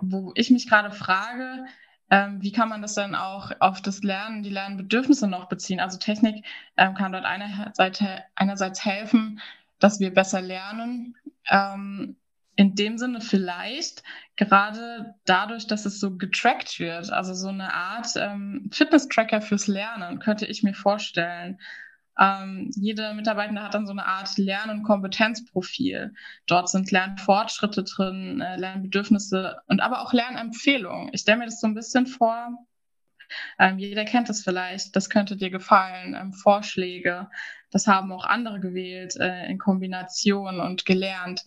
wo 0.00 0.32
ich 0.34 0.50
mich 0.50 0.68
gerade 0.68 0.90
frage, 0.90 1.64
ähm, 2.10 2.42
wie 2.42 2.52
kann 2.52 2.68
man 2.68 2.82
das 2.82 2.94
dann 2.94 3.14
auch 3.14 3.52
auf 3.60 3.80
das 3.82 4.02
Lernen, 4.02 4.42
die 4.42 4.50
Lernbedürfnisse 4.50 5.28
noch 5.28 5.48
beziehen? 5.48 5.80
Also 5.80 5.98
Technik 5.98 6.44
ähm, 6.76 6.94
kann 6.94 7.12
dort 7.12 7.24
einerseits, 7.24 8.02
einerseits 8.34 8.84
helfen, 8.84 9.40
dass 9.78 10.00
wir 10.00 10.12
besser 10.12 10.40
lernen. 10.40 11.16
Ähm, 11.48 12.16
in 12.56 12.74
dem 12.74 12.98
Sinne 12.98 13.20
vielleicht 13.20 14.02
gerade 14.36 15.14
dadurch, 15.24 15.66
dass 15.66 15.86
es 15.86 15.98
so 15.98 16.16
getrackt 16.16 16.78
wird, 16.78 17.10
also 17.10 17.32
so 17.32 17.48
eine 17.48 17.72
Art 17.72 18.08
Fitness-Tracker 18.70 19.40
fürs 19.40 19.66
Lernen, 19.66 20.18
könnte 20.18 20.44
ich 20.44 20.62
mir 20.62 20.74
vorstellen. 20.74 21.58
Ähm, 22.20 22.70
jede 22.76 23.14
Mitarbeitende 23.14 23.62
hat 23.62 23.74
dann 23.74 23.86
so 23.86 23.92
eine 23.92 24.06
Art 24.06 24.36
Lern- 24.38 24.70
und 24.70 24.82
Kompetenzprofil. 24.84 26.14
Dort 26.46 26.68
sind 26.68 26.90
Lernfortschritte 26.92 27.82
drin, 27.84 28.40
äh, 28.40 28.56
Lernbedürfnisse 28.56 29.62
und 29.66 29.80
aber 29.80 30.02
auch 30.02 30.12
Lernempfehlungen. 30.12 31.10
Ich 31.12 31.22
stelle 31.22 31.38
mir 31.38 31.46
das 31.46 31.60
so 31.60 31.66
ein 31.66 31.74
bisschen 31.74 32.06
vor, 32.06 32.50
Ähm, 33.58 33.78
jeder 33.78 34.04
kennt 34.04 34.28
es 34.30 34.42
vielleicht, 34.42 34.96
das 34.96 35.10
könnte 35.10 35.36
dir 35.36 35.50
gefallen, 35.50 36.14
ähm, 36.14 36.32
Vorschläge. 36.32 37.28
Das 37.70 37.86
haben 37.86 38.12
auch 38.12 38.24
andere 38.24 38.60
gewählt 38.60 39.16
äh, 39.16 39.46
in 39.46 39.58
Kombination 39.58 40.60
und 40.60 40.84
gelernt. 40.84 41.44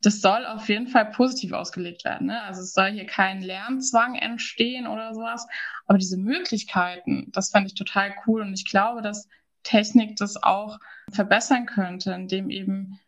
Das 0.00 0.20
soll 0.20 0.46
auf 0.46 0.68
jeden 0.68 0.86
Fall 0.86 1.06
positiv 1.10 1.52
ausgelegt 1.52 2.04
werden. 2.04 2.28
Ne? 2.28 2.40
Also 2.42 2.62
es 2.62 2.72
soll 2.72 2.92
hier 2.92 3.06
kein 3.06 3.42
Lernzwang 3.42 4.14
entstehen 4.14 4.86
oder 4.86 5.12
sowas. 5.14 5.46
Aber 5.86 5.98
diese 5.98 6.16
Möglichkeiten, 6.16 7.30
das 7.32 7.50
fand 7.50 7.66
ich 7.66 7.74
total 7.74 8.14
cool. 8.26 8.42
Und 8.42 8.54
ich 8.54 8.68
glaube, 8.70 9.02
dass 9.02 9.28
Technik 9.68 10.16
das 10.16 10.42
auch 10.42 10.78
verbessern 11.12 11.66
könnte, 11.66 12.12
indem 12.12 12.48
eben 12.48 12.98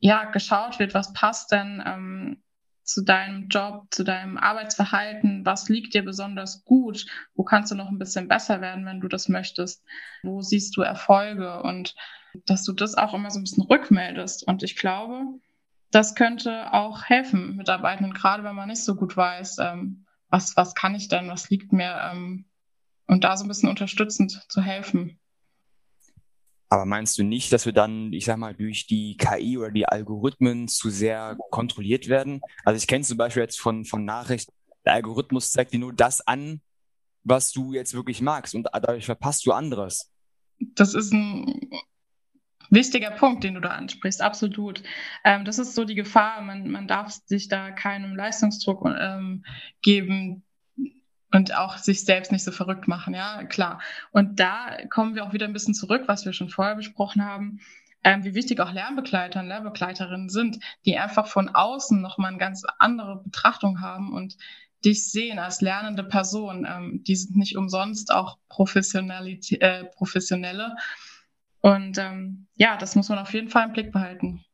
ja 0.00 0.24
geschaut 0.24 0.78
wird, 0.78 0.94
was 0.94 1.12
passt 1.12 1.52
denn 1.52 1.82
ähm, 1.84 2.42
zu 2.82 3.02
deinem 3.02 3.48
Job, 3.48 3.86
zu 3.90 4.02
deinem 4.02 4.36
Arbeitsverhalten, 4.36 5.46
was 5.46 5.68
liegt 5.68 5.94
dir 5.94 6.04
besonders 6.04 6.64
gut, 6.64 7.06
wo 7.34 7.44
kannst 7.44 7.70
du 7.70 7.76
noch 7.76 7.88
ein 7.88 7.98
bisschen 7.98 8.26
besser 8.26 8.60
werden, 8.60 8.84
wenn 8.84 9.00
du 9.00 9.08
das 9.08 9.28
möchtest, 9.28 9.84
wo 10.24 10.42
siehst 10.42 10.76
du 10.76 10.82
Erfolge 10.82 11.62
und 11.62 11.94
dass 12.46 12.64
du 12.64 12.72
das 12.72 12.96
auch 12.96 13.14
immer 13.14 13.30
so 13.30 13.38
ein 13.38 13.44
bisschen 13.44 13.64
rückmeldest. 13.64 14.46
Und 14.46 14.62
ich 14.62 14.76
glaube, 14.76 15.24
das 15.92 16.14
könnte 16.14 16.72
auch 16.72 17.04
helfen 17.04 17.56
Mitarbeitenden, 17.56 18.14
gerade 18.14 18.42
wenn 18.42 18.56
man 18.56 18.68
nicht 18.68 18.82
so 18.82 18.96
gut 18.96 19.16
weiß, 19.16 19.58
ähm, 19.58 20.06
was, 20.28 20.56
was 20.56 20.74
kann 20.74 20.94
ich 20.94 21.08
denn, 21.08 21.28
was 21.28 21.50
liegt 21.50 21.72
mir 21.72 22.10
ähm, 22.10 22.46
und 23.06 23.24
da 23.24 23.36
so 23.36 23.44
ein 23.44 23.48
bisschen 23.48 23.68
unterstützend 23.68 24.44
zu 24.48 24.62
helfen. 24.62 25.20
Aber 26.72 26.86
meinst 26.86 27.18
du 27.18 27.22
nicht, 27.22 27.52
dass 27.52 27.66
wir 27.66 27.74
dann, 27.74 28.14
ich 28.14 28.24
sag 28.24 28.38
mal, 28.38 28.54
durch 28.54 28.86
die 28.86 29.18
KI 29.18 29.58
oder 29.58 29.70
die 29.70 29.84
Algorithmen 29.84 30.68
zu 30.68 30.88
sehr 30.88 31.36
kontrolliert 31.50 32.08
werden? 32.08 32.40
Also 32.64 32.78
ich 32.78 32.86
kenne 32.86 33.04
zum 33.04 33.18
Beispiel 33.18 33.42
jetzt 33.42 33.60
von, 33.60 33.84
von 33.84 34.06
Nachrichten, 34.06 34.54
der 34.86 34.94
Algorithmus 34.94 35.52
zeigt 35.52 35.74
dir 35.74 35.80
nur 35.80 35.92
das 35.92 36.26
an, 36.26 36.62
was 37.24 37.52
du 37.52 37.74
jetzt 37.74 37.92
wirklich 37.92 38.22
magst 38.22 38.54
und 38.54 38.66
dadurch 38.72 39.04
verpasst 39.04 39.44
du 39.44 39.52
anderes. 39.52 40.10
Das 40.60 40.94
ist 40.94 41.12
ein 41.12 41.60
wichtiger 42.70 43.10
Punkt, 43.10 43.44
den 43.44 43.52
du 43.52 43.60
da 43.60 43.72
ansprichst, 43.72 44.22
absolut. 44.22 44.82
Ähm, 45.24 45.44
das 45.44 45.58
ist 45.58 45.74
so 45.74 45.84
die 45.84 45.94
Gefahr, 45.94 46.40
man, 46.40 46.70
man 46.70 46.88
darf 46.88 47.12
sich 47.26 47.48
da 47.48 47.70
keinem 47.70 48.16
Leistungsdruck 48.16 48.86
ähm, 48.98 49.44
geben, 49.82 50.42
und 51.32 51.54
auch 51.56 51.78
sich 51.78 52.04
selbst 52.04 52.30
nicht 52.30 52.44
so 52.44 52.52
verrückt 52.52 52.88
machen, 52.88 53.14
ja, 53.14 53.44
klar. 53.44 53.80
Und 54.12 54.38
da 54.38 54.76
kommen 54.90 55.14
wir 55.14 55.24
auch 55.24 55.32
wieder 55.32 55.46
ein 55.46 55.52
bisschen 55.52 55.74
zurück, 55.74 56.04
was 56.06 56.24
wir 56.24 56.32
schon 56.32 56.50
vorher 56.50 56.76
besprochen 56.76 57.24
haben, 57.24 57.60
ähm, 58.04 58.24
wie 58.24 58.34
wichtig 58.34 58.60
auch 58.60 58.72
Lernbegleiter 58.72 59.40
und 59.40 59.48
Lernbegleiterinnen 59.48 60.28
sind, 60.28 60.58
die 60.84 60.98
einfach 60.98 61.26
von 61.26 61.48
außen 61.48 62.00
nochmal 62.00 62.30
eine 62.30 62.38
ganz 62.38 62.64
andere 62.78 63.22
Betrachtung 63.22 63.80
haben 63.80 64.12
und 64.12 64.36
dich 64.84 65.10
sehen 65.10 65.38
als 65.38 65.60
lernende 65.60 66.04
Person. 66.04 66.66
Ähm, 66.68 67.02
die 67.06 67.16
sind 67.16 67.36
nicht 67.36 67.56
umsonst 67.56 68.12
auch 68.12 68.38
Professionalität, 68.48 69.62
äh, 69.62 69.84
Professionelle. 69.84 70.76
Und 71.60 71.96
ähm, 71.98 72.48
ja, 72.56 72.76
das 72.76 72.96
muss 72.96 73.08
man 73.08 73.18
auf 73.18 73.32
jeden 73.32 73.48
Fall 73.48 73.66
im 73.66 73.72
Blick 73.72 73.92
behalten. 73.92 74.44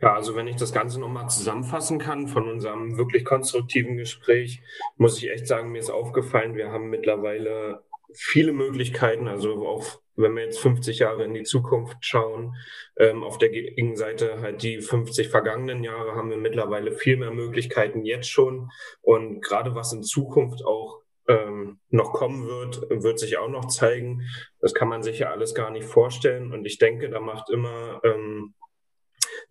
Ja, 0.00 0.14
also 0.14 0.36
wenn 0.36 0.46
ich 0.46 0.56
das 0.56 0.72
Ganze 0.72 1.00
nochmal 1.00 1.30
zusammenfassen 1.30 1.98
kann 1.98 2.28
von 2.28 2.48
unserem 2.48 2.98
wirklich 2.98 3.24
konstruktiven 3.24 3.96
Gespräch, 3.96 4.60
muss 4.96 5.16
ich 5.18 5.30
echt 5.30 5.46
sagen, 5.46 5.72
mir 5.72 5.78
ist 5.78 5.90
aufgefallen, 5.90 6.54
wir 6.54 6.70
haben 6.70 6.90
mittlerweile 6.90 7.82
viele 8.12 8.52
Möglichkeiten, 8.52 9.26
also 9.26 9.66
auch 9.66 9.84
wenn 10.16 10.34
wir 10.34 10.44
jetzt 10.44 10.58
50 10.60 10.98
Jahre 10.98 11.24
in 11.24 11.34
die 11.34 11.44
Zukunft 11.44 11.98
schauen, 12.00 12.54
ähm, 12.98 13.22
auf 13.22 13.38
der 13.38 13.50
Gegenseite 13.50 14.40
halt 14.40 14.62
die 14.62 14.80
50 14.80 15.28
vergangenen 15.28 15.84
Jahre 15.84 16.14
haben 16.14 16.30
wir 16.30 16.38
mittlerweile 16.38 16.92
viel 16.92 17.16
mehr 17.16 17.30
Möglichkeiten 17.30 18.04
jetzt 18.04 18.30
schon. 18.30 18.70
Und 19.02 19.42
gerade 19.42 19.74
was 19.74 19.92
in 19.92 20.02
Zukunft 20.02 20.64
auch 20.64 21.02
ähm, 21.28 21.80
noch 21.90 22.12
kommen 22.12 22.46
wird, 22.46 22.88
wird 22.88 23.18
sich 23.18 23.36
auch 23.36 23.48
noch 23.48 23.66
zeigen. 23.66 24.22
Das 24.60 24.74
kann 24.74 24.88
man 24.88 25.02
sich 25.02 25.18
ja 25.18 25.30
alles 25.30 25.54
gar 25.54 25.70
nicht 25.70 25.86
vorstellen. 25.86 26.52
Und 26.52 26.64
ich 26.64 26.78
denke, 26.78 27.10
da 27.10 27.20
macht 27.20 27.50
immer 27.50 28.00
ähm, 28.04 28.54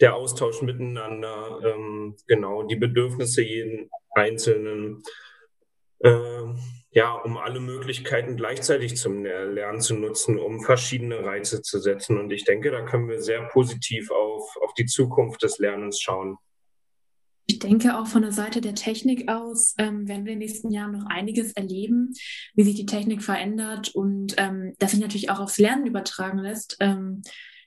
der 0.01 0.15
Austausch 0.15 0.61
miteinander, 0.61 1.59
ähm, 1.63 2.15
genau, 2.27 2.63
die 2.63 2.75
Bedürfnisse 2.75 3.41
jeden 3.41 3.89
Einzelnen, 4.11 5.03
äh, 5.99 6.43
ja, 6.91 7.13
um 7.13 7.37
alle 7.37 7.59
Möglichkeiten 7.59 8.37
gleichzeitig 8.37 8.95
zum 8.95 9.23
Lernen 9.23 9.81
zu 9.81 9.95
nutzen, 9.95 10.39
um 10.39 10.61
verschiedene 10.61 11.25
Reize 11.25 11.61
zu 11.61 11.79
setzen. 11.79 12.17
Und 12.17 12.31
ich 12.31 12.45
denke, 12.45 12.71
da 12.71 12.81
können 12.81 13.09
wir 13.09 13.21
sehr 13.21 13.43
positiv 13.49 14.11
auf, 14.11 14.55
auf 14.61 14.73
die 14.75 14.85
Zukunft 14.85 15.43
des 15.43 15.59
Lernens 15.59 15.99
schauen. 15.99 16.37
Ich 17.47 17.59
denke 17.59 17.99
auch 17.99 18.07
von 18.07 18.23
der 18.23 18.31
Seite 18.31 18.59
der 18.59 18.73
Technik 18.73 19.29
aus 19.29 19.75
ähm, 19.77 20.07
werden 20.07 20.25
wir 20.25 20.33
in 20.33 20.39
den 20.39 20.47
nächsten 20.47 20.71
Jahren 20.71 20.93
noch 20.93 21.05
einiges 21.07 21.51
erleben, 21.53 22.13
wie 22.55 22.63
sich 22.63 22.75
die 22.75 22.87
Technik 22.87 23.21
verändert 23.21 23.93
und 23.93 24.33
ähm, 24.37 24.73
das 24.79 24.91
sich 24.91 24.99
natürlich 24.99 25.29
auch 25.29 25.39
aufs 25.39 25.59
Lernen 25.59 25.85
übertragen 25.85 26.39
lässt. 26.39 26.77
Ähm, 26.79 27.21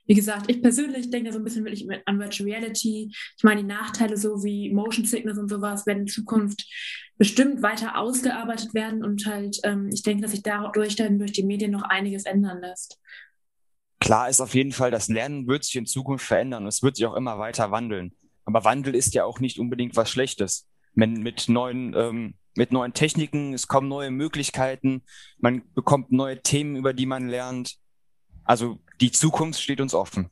wie 0.08 0.14
gesagt, 0.14 0.50
ich 0.50 0.62
persönlich 0.62 1.10
denke 1.10 1.32
so 1.32 1.38
ein 1.38 1.44
bisschen 1.44 1.64
wirklich 1.66 1.86
an 2.06 2.18
Virtual 2.18 2.48
Reality. 2.48 3.12
Ich 3.12 3.44
meine, 3.44 3.60
die 3.60 3.66
Nachteile 3.66 4.16
so 4.16 4.42
wie 4.42 4.72
Motion 4.72 5.04
Sickness 5.04 5.36
und 5.36 5.50
sowas 5.50 5.84
werden 5.86 6.00
in 6.00 6.06
Zukunft 6.06 6.66
bestimmt 7.18 7.62
weiter 7.62 7.98
ausgearbeitet 7.98 8.72
werden 8.72 9.04
und 9.04 9.26
halt, 9.26 9.58
ähm, 9.64 9.90
ich 9.92 10.02
denke, 10.02 10.22
dass 10.22 10.30
sich 10.30 10.42
dadurch 10.42 10.96
dann 10.96 11.18
durch 11.18 11.32
die 11.32 11.42
Medien 11.42 11.72
noch 11.72 11.82
einiges 11.82 12.24
ändern 12.24 12.60
lässt. 12.62 12.98
Klar 14.00 14.30
ist 14.30 14.40
auf 14.40 14.54
jeden 14.54 14.72
Fall, 14.72 14.90
das 14.90 15.08
Lernen 15.08 15.46
wird 15.46 15.64
sich 15.64 15.76
in 15.76 15.84
Zukunft 15.84 16.24
verändern 16.24 16.62
und 16.62 16.68
es 16.68 16.82
wird 16.82 16.96
sich 16.96 17.04
auch 17.04 17.16
immer 17.16 17.38
weiter 17.38 17.70
wandeln. 17.70 18.14
Aber 18.46 18.64
Wandel 18.64 18.94
ist 18.94 19.14
ja 19.14 19.24
auch 19.24 19.40
nicht 19.40 19.58
unbedingt 19.58 19.94
was 19.94 20.10
Schlechtes. 20.10 20.66
Wenn 20.94 21.22
mit 21.22 21.50
neuen, 21.50 21.94
ähm, 21.94 22.34
mit 22.56 22.72
neuen 22.72 22.94
Techniken, 22.94 23.52
es 23.52 23.68
kommen 23.68 23.88
neue 23.88 24.10
Möglichkeiten, 24.10 25.02
man 25.38 25.62
bekommt 25.74 26.12
neue 26.12 26.40
Themen, 26.40 26.76
über 26.76 26.94
die 26.94 27.04
man 27.04 27.28
lernt. 27.28 27.76
Also 28.48 28.78
die 29.02 29.12
Zukunft 29.12 29.61
steht 29.61 29.80
uns 29.80 29.92
offen. 29.92 30.30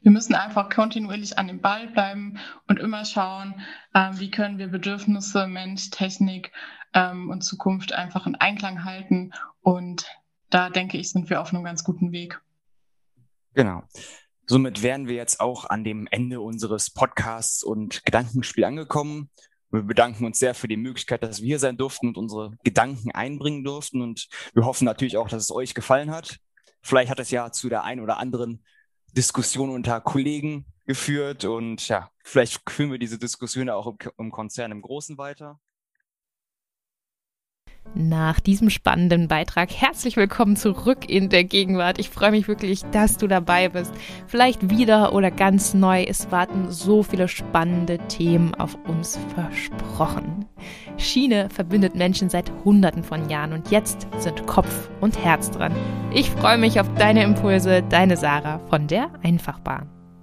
Wir 0.00 0.10
müssen 0.10 0.34
einfach 0.34 0.70
kontinuierlich 0.70 1.38
an 1.38 1.46
dem 1.46 1.60
Ball 1.60 1.88
bleiben 1.88 2.38
und 2.68 2.78
immer 2.78 3.04
schauen, 3.04 3.60
ähm, 3.94 4.18
wie 4.18 4.30
können 4.30 4.58
wir 4.58 4.68
Bedürfnisse, 4.68 5.46
Mensch, 5.46 5.90
Technik 5.90 6.52
ähm, 6.94 7.30
und 7.30 7.42
Zukunft 7.42 7.92
einfach 7.92 8.26
in 8.26 8.34
Einklang 8.34 8.84
halten. 8.84 9.32
Und 9.60 10.06
da 10.48 10.70
denke 10.70 10.96
ich, 10.96 11.10
sind 11.10 11.28
wir 11.28 11.42
auf 11.42 11.52
einem 11.52 11.64
ganz 11.64 11.84
guten 11.84 12.12
Weg. 12.12 12.40
Genau. 13.54 13.82
Somit 14.46 14.82
wären 14.82 15.06
wir 15.06 15.14
jetzt 15.14 15.38
auch 15.40 15.66
an 15.66 15.84
dem 15.84 16.08
Ende 16.10 16.40
unseres 16.40 16.90
Podcasts 16.90 17.62
und 17.62 18.04
Gedankenspiel 18.06 18.64
angekommen. 18.64 19.28
Wir 19.70 19.82
bedanken 19.82 20.24
uns 20.24 20.38
sehr 20.38 20.54
für 20.54 20.68
die 20.68 20.78
Möglichkeit, 20.78 21.22
dass 21.22 21.40
wir 21.40 21.46
hier 21.46 21.58
sein 21.58 21.76
durften 21.76 22.08
und 22.08 22.16
unsere 22.16 22.56
Gedanken 22.64 23.10
einbringen 23.10 23.64
durften. 23.64 24.00
Und 24.00 24.28
wir 24.54 24.64
hoffen 24.64 24.86
natürlich 24.86 25.18
auch, 25.18 25.28
dass 25.28 25.42
es 25.42 25.50
euch 25.50 25.74
gefallen 25.74 26.10
hat. 26.10 26.38
Vielleicht 26.82 27.10
hat 27.10 27.20
es 27.20 27.30
ja 27.30 27.50
zu 27.52 27.68
der 27.68 27.84
einen 27.84 28.00
oder 28.00 28.18
anderen 28.18 28.64
Diskussion 29.12 29.70
unter 29.70 30.00
Kollegen 30.00 30.66
geführt 30.86 31.44
und 31.44 31.86
ja, 31.88 32.10
vielleicht 32.24 32.68
führen 32.70 32.90
wir 32.90 32.98
diese 32.98 33.18
Diskussion 33.18 33.68
auch 33.70 33.86
im, 33.86 33.96
im 34.18 34.30
Konzern 34.30 34.72
im 34.72 34.82
Großen 34.82 35.16
weiter. 35.18 35.60
Nach 37.94 38.40
diesem 38.40 38.70
spannenden 38.70 39.28
Beitrag 39.28 39.70
herzlich 39.70 40.16
willkommen 40.16 40.56
zurück 40.56 41.10
in 41.10 41.28
der 41.28 41.44
Gegenwart. 41.44 41.98
Ich 41.98 42.08
freue 42.08 42.30
mich 42.30 42.48
wirklich, 42.48 42.84
dass 42.86 43.18
du 43.18 43.26
dabei 43.26 43.68
bist. 43.68 43.92
Vielleicht 44.26 44.70
wieder 44.70 45.12
oder 45.12 45.30
ganz 45.30 45.74
neu. 45.74 46.02
Es 46.02 46.30
warten 46.30 46.70
so 46.70 47.02
viele 47.02 47.28
spannende 47.28 47.98
Themen 48.08 48.54
auf 48.54 48.78
uns 48.86 49.18
versprochen. 49.34 50.46
Schiene 50.96 51.50
verbindet 51.50 51.94
Menschen 51.94 52.30
seit 52.30 52.50
Hunderten 52.64 53.04
von 53.04 53.28
Jahren 53.28 53.52
und 53.52 53.70
jetzt 53.70 54.06
sind 54.16 54.46
Kopf 54.46 54.88
und 55.02 55.22
Herz 55.22 55.50
dran. 55.50 55.74
Ich 56.14 56.30
freue 56.30 56.56
mich 56.56 56.80
auf 56.80 56.92
deine 56.94 57.22
Impulse, 57.22 57.82
deine 57.82 58.16
Sarah 58.16 58.58
von 58.70 58.86
der 58.86 59.10
Einfachbahn. 59.22 59.91